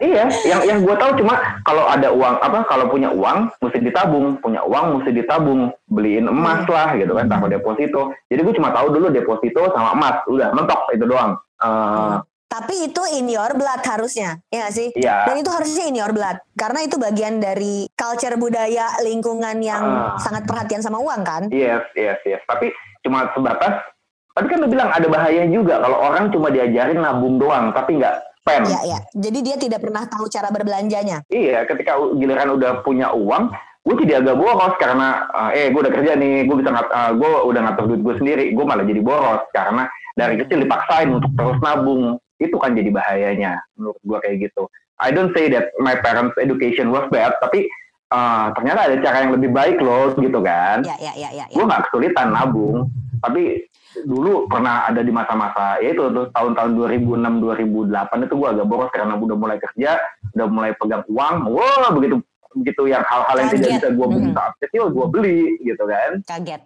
iya, 0.02 0.26
yang 0.44 0.62
yang 0.66 0.80
gue 0.82 0.96
tahu 0.98 1.22
cuma 1.22 1.62
kalau 1.62 1.86
ada 1.86 2.10
uang 2.10 2.42
apa 2.42 2.66
kalau 2.66 2.90
punya 2.90 3.14
uang 3.14 3.54
mesti 3.62 3.80
ditabung, 3.80 4.42
punya 4.42 4.66
uang 4.66 5.00
mesti 5.00 5.14
ditabung, 5.14 5.70
beliin 5.88 6.26
emas 6.26 6.66
hmm. 6.66 6.74
lah 6.74 6.90
gitu 6.98 7.14
kan, 7.14 7.30
taruh 7.30 7.48
deposito. 7.48 8.12
Jadi 8.28 8.42
gue 8.42 8.54
cuma 8.58 8.74
tahu 8.74 8.90
dulu 8.92 9.14
deposito 9.14 9.70
sama 9.72 9.94
emas, 9.94 10.26
udah 10.26 10.50
mentok 10.58 10.90
itu 10.98 11.06
doang. 11.06 11.38
Uh, 11.62 12.18
tapi 12.52 12.92
itu 12.92 13.00
in 13.16 13.32
your 13.32 13.56
blood 13.56 13.80
harusnya, 13.86 14.44
ya 14.52 14.68
gak 14.68 14.76
sih? 14.76 14.92
Iya. 14.92 15.24
Dan 15.24 15.40
itu 15.40 15.48
harusnya 15.48 15.88
in 15.88 15.96
your 15.96 16.12
blood, 16.12 16.36
karena 16.60 16.84
itu 16.84 17.00
bagian 17.00 17.40
dari 17.40 17.88
culture 17.96 18.36
budaya 18.36 18.92
lingkungan 19.08 19.64
yang 19.64 19.80
uh, 19.86 20.20
sangat 20.20 20.44
perhatian 20.44 20.84
sama 20.84 21.00
uang 21.00 21.22
kan? 21.24 21.48
Yes, 21.48 21.88
yes, 21.96 22.20
yes. 22.28 22.44
Tapi 22.50 22.74
cuma 23.08 23.32
sebatas. 23.32 23.88
Tapi 24.32 24.48
kan 24.48 24.64
lu 24.64 24.72
bilang 24.72 24.88
ada 24.88 25.08
bahaya 25.12 25.44
juga 25.52 25.84
kalau 25.84 26.08
orang 26.08 26.32
cuma 26.32 26.48
diajarin 26.48 27.04
nabung 27.04 27.36
doang, 27.36 27.76
tapi 27.76 28.00
nggak 28.00 28.31
spend. 28.42 28.66
Iya, 28.68 28.80
iya. 28.90 29.00
Jadi 29.14 29.40
dia 29.46 29.56
tidak 29.56 29.80
pernah 29.86 30.04
tahu 30.10 30.26
cara 30.28 30.50
berbelanjanya. 30.50 31.24
Iya, 31.30 31.64
ketika 31.70 31.96
giliran 32.18 32.58
udah 32.58 32.82
punya 32.82 33.14
uang, 33.14 33.54
gue 33.86 33.96
jadi 34.06 34.22
agak 34.22 34.38
boros 34.38 34.74
karena 34.82 35.30
uh, 35.30 35.50
eh 35.54 35.70
gue 35.70 35.82
udah 35.82 35.94
kerja 35.94 36.18
nih, 36.18 36.50
gue 36.50 36.56
bisa 36.58 36.70
ngat, 36.74 36.88
uh, 36.90 37.12
gue 37.14 37.32
udah 37.48 37.62
ngatur 37.70 37.86
duit 37.94 38.02
gue 38.02 38.16
sendiri, 38.18 38.46
gue 38.52 38.66
malah 38.66 38.86
jadi 38.86 39.02
boros 39.02 39.42
karena 39.54 39.86
dari 40.18 40.36
kecil 40.42 40.66
dipaksain 40.66 41.10
untuk 41.10 41.32
terus 41.38 41.58
nabung. 41.62 42.18
Itu 42.42 42.58
kan 42.58 42.74
jadi 42.74 42.90
bahayanya 42.90 43.62
menurut 43.78 44.02
gue 44.02 44.18
kayak 44.18 44.38
gitu. 44.50 44.66
I 45.02 45.10
don't 45.10 45.34
say 45.34 45.50
that 45.50 45.74
my 45.82 45.98
parents' 45.98 46.38
education 46.38 46.94
was 46.94 47.06
bad, 47.10 47.34
tapi 47.42 47.70
uh, 48.14 48.54
ternyata 48.54 48.90
ada 48.90 48.98
cara 49.02 49.18
yang 49.26 49.34
lebih 49.38 49.50
baik 49.50 49.78
loh 49.82 50.14
gitu 50.14 50.42
kan. 50.42 50.82
Iya, 50.86 50.98
iya, 51.02 51.14
iya. 51.18 51.30
Ya, 51.34 51.46
ya. 51.50 51.54
Gue 51.54 51.66
gak 51.66 51.90
kesulitan 51.90 52.34
nabung, 52.34 52.90
tapi 53.22 53.70
dulu 54.04 54.50
pernah 54.50 54.90
ada 54.90 55.06
di 55.06 55.12
masa-masa 55.14 55.78
ya 55.80 55.94
itu 55.94 56.04
tuh 56.10 56.28
tahun-tahun 56.34 56.72
2006 56.74 57.92
2008 57.92 58.26
itu 58.26 58.34
gue 58.36 58.50
agak 58.50 58.68
boros 58.68 58.92
karena 58.92 59.14
udah 59.16 59.38
mulai 59.38 59.58
kerja 59.62 60.02
udah 60.34 60.48
mulai 60.50 60.72
pegang 60.76 61.06
uang 61.08 61.36
wah 61.54 61.90
begitu 61.94 62.18
begitu 62.56 62.84
yang 62.92 63.04
hal-hal 63.08 63.36
yang 63.40 63.52
tidak 63.56 63.70
bisa 63.80 63.90
gue 63.96 64.08
beli 64.12 64.30
saat 64.36 64.54
kecil 64.60 64.84
gue 64.92 65.06
beli 65.08 65.42
gitu 65.64 65.84
kan. 65.88 66.12
Kaget. 66.28 66.62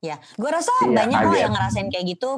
Ya 0.00 0.16
gue 0.16 0.50
rasa 0.50 0.72
iya, 0.84 0.96
banyak 1.04 1.18
kok 1.20 1.36
yang 1.36 1.52
ngerasain 1.52 1.88
kayak 1.92 2.06
gitu 2.16 2.30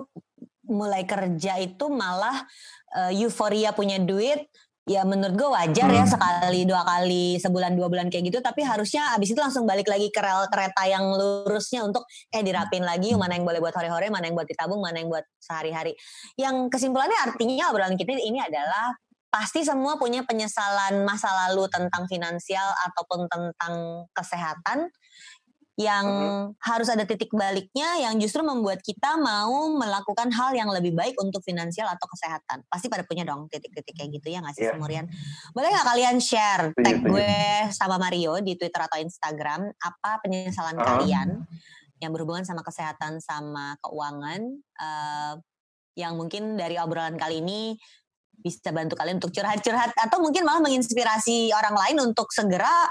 mulai 0.67 1.03
kerja 1.07 1.59
itu 1.63 1.87
malah 1.91 2.47
uh, 2.95 3.11
euforia 3.15 3.75
punya 3.75 3.99
duit 4.03 4.47
ya 4.83 5.07
menurut 5.07 5.39
gue 5.39 5.49
wajar 5.49 5.89
ya, 5.91 6.03
hmm. 6.03 6.03
ya 6.03 6.07
sekali 6.11 6.61
dua 6.67 6.83
kali 6.83 7.39
sebulan 7.39 7.79
dua 7.79 7.87
bulan 7.87 8.07
kayak 8.11 8.35
gitu. 8.35 8.39
Tapi 8.43 8.67
harusnya 8.67 9.15
abis 9.15 9.35
itu 9.35 9.41
langsung 9.41 9.63
balik 9.65 9.87
lagi 9.87 10.11
ke 10.11 10.19
rel 10.19 10.51
kereta 10.51 10.83
yang 10.91 11.07
lurusnya 11.15 11.87
untuk 11.87 12.03
eh 12.35 12.43
dirapin 12.43 12.83
lagi 12.83 13.15
mana 13.15 13.39
yang 13.39 13.47
boleh 13.47 13.63
buat 13.63 13.75
hore-hore 13.75 14.11
mana 14.11 14.27
yang 14.27 14.35
buat 14.35 14.49
ditabung 14.51 14.83
mana 14.83 14.99
yang 14.99 15.11
buat 15.11 15.25
sehari-hari. 15.39 15.95
Yang 16.35 16.71
kesimpulannya 16.75 17.19
artinya 17.23 17.71
obrolan 17.71 17.95
kita 17.95 18.15
ini 18.19 18.43
adalah 18.43 18.95
pasti 19.33 19.65
semua 19.65 19.97
punya 19.97 20.29
penyesalan 20.29 21.09
masa 21.09 21.33
lalu 21.49 21.65
tentang 21.73 22.05
finansial 22.05 22.69
ataupun 22.85 23.25
tentang 23.33 24.05
kesehatan 24.13 24.93
yang 25.81 26.05
mm-hmm. 26.05 26.45
harus 26.61 26.89
ada 26.93 27.09
titik 27.09 27.33
baliknya 27.33 27.97
yang 28.05 28.21
justru 28.21 28.45
membuat 28.45 28.85
kita 28.85 29.17
mau 29.17 29.73
melakukan 29.73 30.29
hal 30.29 30.53
yang 30.53 30.69
lebih 30.69 30.93
baik 30.93 31.17
untuk 31.17 31.41
finansial 31.41 31.89
atau 31.89 32.05
kesehatan. 32.13 32.61
Pasti 32.69 32.93
pada 32.93 33.09
punya 33.09 33.25
dong 33.25 33.49
titik-titik 33.49 33.97
kayak 33.97 34.21
gitu 34.21 34.29
ya 34.29 34.45
nggak 34.45 34.53
sih 34.53 34.69
yeah. 34.69 34.77
Semurian? 34.77 35.09
Boleh 35.57 35.73
nggak 35.73 35.87
kalian 35.89 36.17
share 36.21 36.77
tag 36.77 37.01
gue 37.01 37.35
sama 37.73 37.97
Mario 37.97 38.37
di 38.45 38.53
Twitter 38.61 38.85
atau 38.85 39.01
Instagram 39.01 39.73
apa 39.81 40.21
penyesalan 40.21 40.77
uh. 40.77 40.85
kalian 40.85 41.29
yang 42.05 42.11
berhubungan 42.13 42.45
sama 42.45 42.61
kesehatan 42.67 43.23
sama 43.23 43.79
keuangan 43.81 44.43
uh, 44.77 45.35
yang 45.97 46.19
mungkin 46.19 46.59
dari 46.59 46.77
obrolan 46.77 47.17
kali 47.17 47.41
ini 47.41 47.79
bisa 48.43 48.75
bantu 48.75 48.99
kalian 48.99 49.23
untuk 49.23 49.31
curhat-curhat 49.31 49.95
atau 49.95 50.19
mungkin 50.19 50.43
malah 50.43 50.59
menginspirasi 50.67 51.55
orang 51.55 51.79
lain 51.79 51.97
untuk 52.11 52.27
segera 52.35 52.91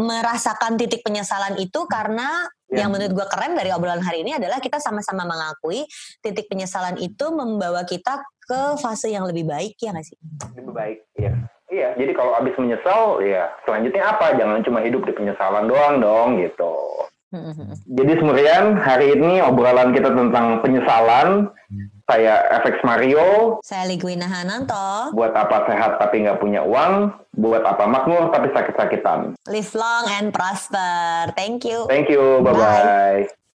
merasakan 0.00 0.80
titik 0.80 1.04
penyesalan 1.04 1.60
itu 1.60 1.84
karena 1.84 2.48
yeah. 2.72 2.84
yang 2.84 2.90
menurut 2.90 3.12
gue 3.12 3.26
keren 3.28 3.52
dari 3.52 3.68
obrolan 3.70 4.00
hari 4.00 4.24
ini 4.24 4.40
adalah 4.40 4.56
kita 4.56 4.80
sama-sama 4.80 5.28
mengakui 5.28 5.84
titik 6.24 6.48
penyesalan 6.48 6.96
itu 6.96 7.28
membawa 7.28 7.84
kita 7.84 8.24
ke 8.40 8.80
fase 8.80 9.12
yang 9.12 9.28
lebih 9.28 9.44
baik 9.44 9.76
ya 9.76 9.92
nggak 9.92 10.06
sih? 10.08 10.16
Lebih 10.56 10.72
baik, 10.72 10.98
iya. 11.20 11.32
Iya, 11.70 11.94
jadi 11.94 12.18
kalau 12.18 12.34
abis 12.34 12.58
menyesal, 12.58 13.22
ya 13.22 13.46
selanjutnya 13.62 14.02
apa? 14.10 14.34
Jangan 14.34 14.66
cuma 14.66 14.82
hidup 14.82 15.06
di 15.06 15.14
penyesalan 15.14 15.70
doang 15.70 16.02
dong 16.02 16.42
gitu. 16.42 16.74
Jadi 17.86 18.12
semurian 18.18 18.74
hari 18.74 19.14
ini 19.14 19.38
obrolan 19.38 19.94
kita 19.94 20.10
tentang 20.10 20.58
penyesalan. 20.66 21.46
Saya 22.10 22.42
FX 22.66 22.82
Mario. 22.82 23.26
Saya 23.62 23.86
Ligwina 23.86 24.26
Hananto. 24.26 25.14
Buat 25.14 25.30
apa 25.30 25.70
sehat 25.70 26.02
tapi 26.02 26.26
nggak 26.26 26.42
punya 26.42 26.66
uang? 26.66 27.14
Buat 27.38 27.62
apa 27.62 27.86
makmur 27.86 28.34
tapi 28.34 28.50
sakit-sakitan? 28.50 29.38
Live 29.46 29.70
long 29.78 30.10
and 30.18 30.34
prosper. 30.34 31.30
Thank 31.38 31.62
you. 31.62 31.86
Thank 31.86 32.10
you. 32.10 32.42
Bye-bye. 32.42 33.30
Bye. 33.30 33.39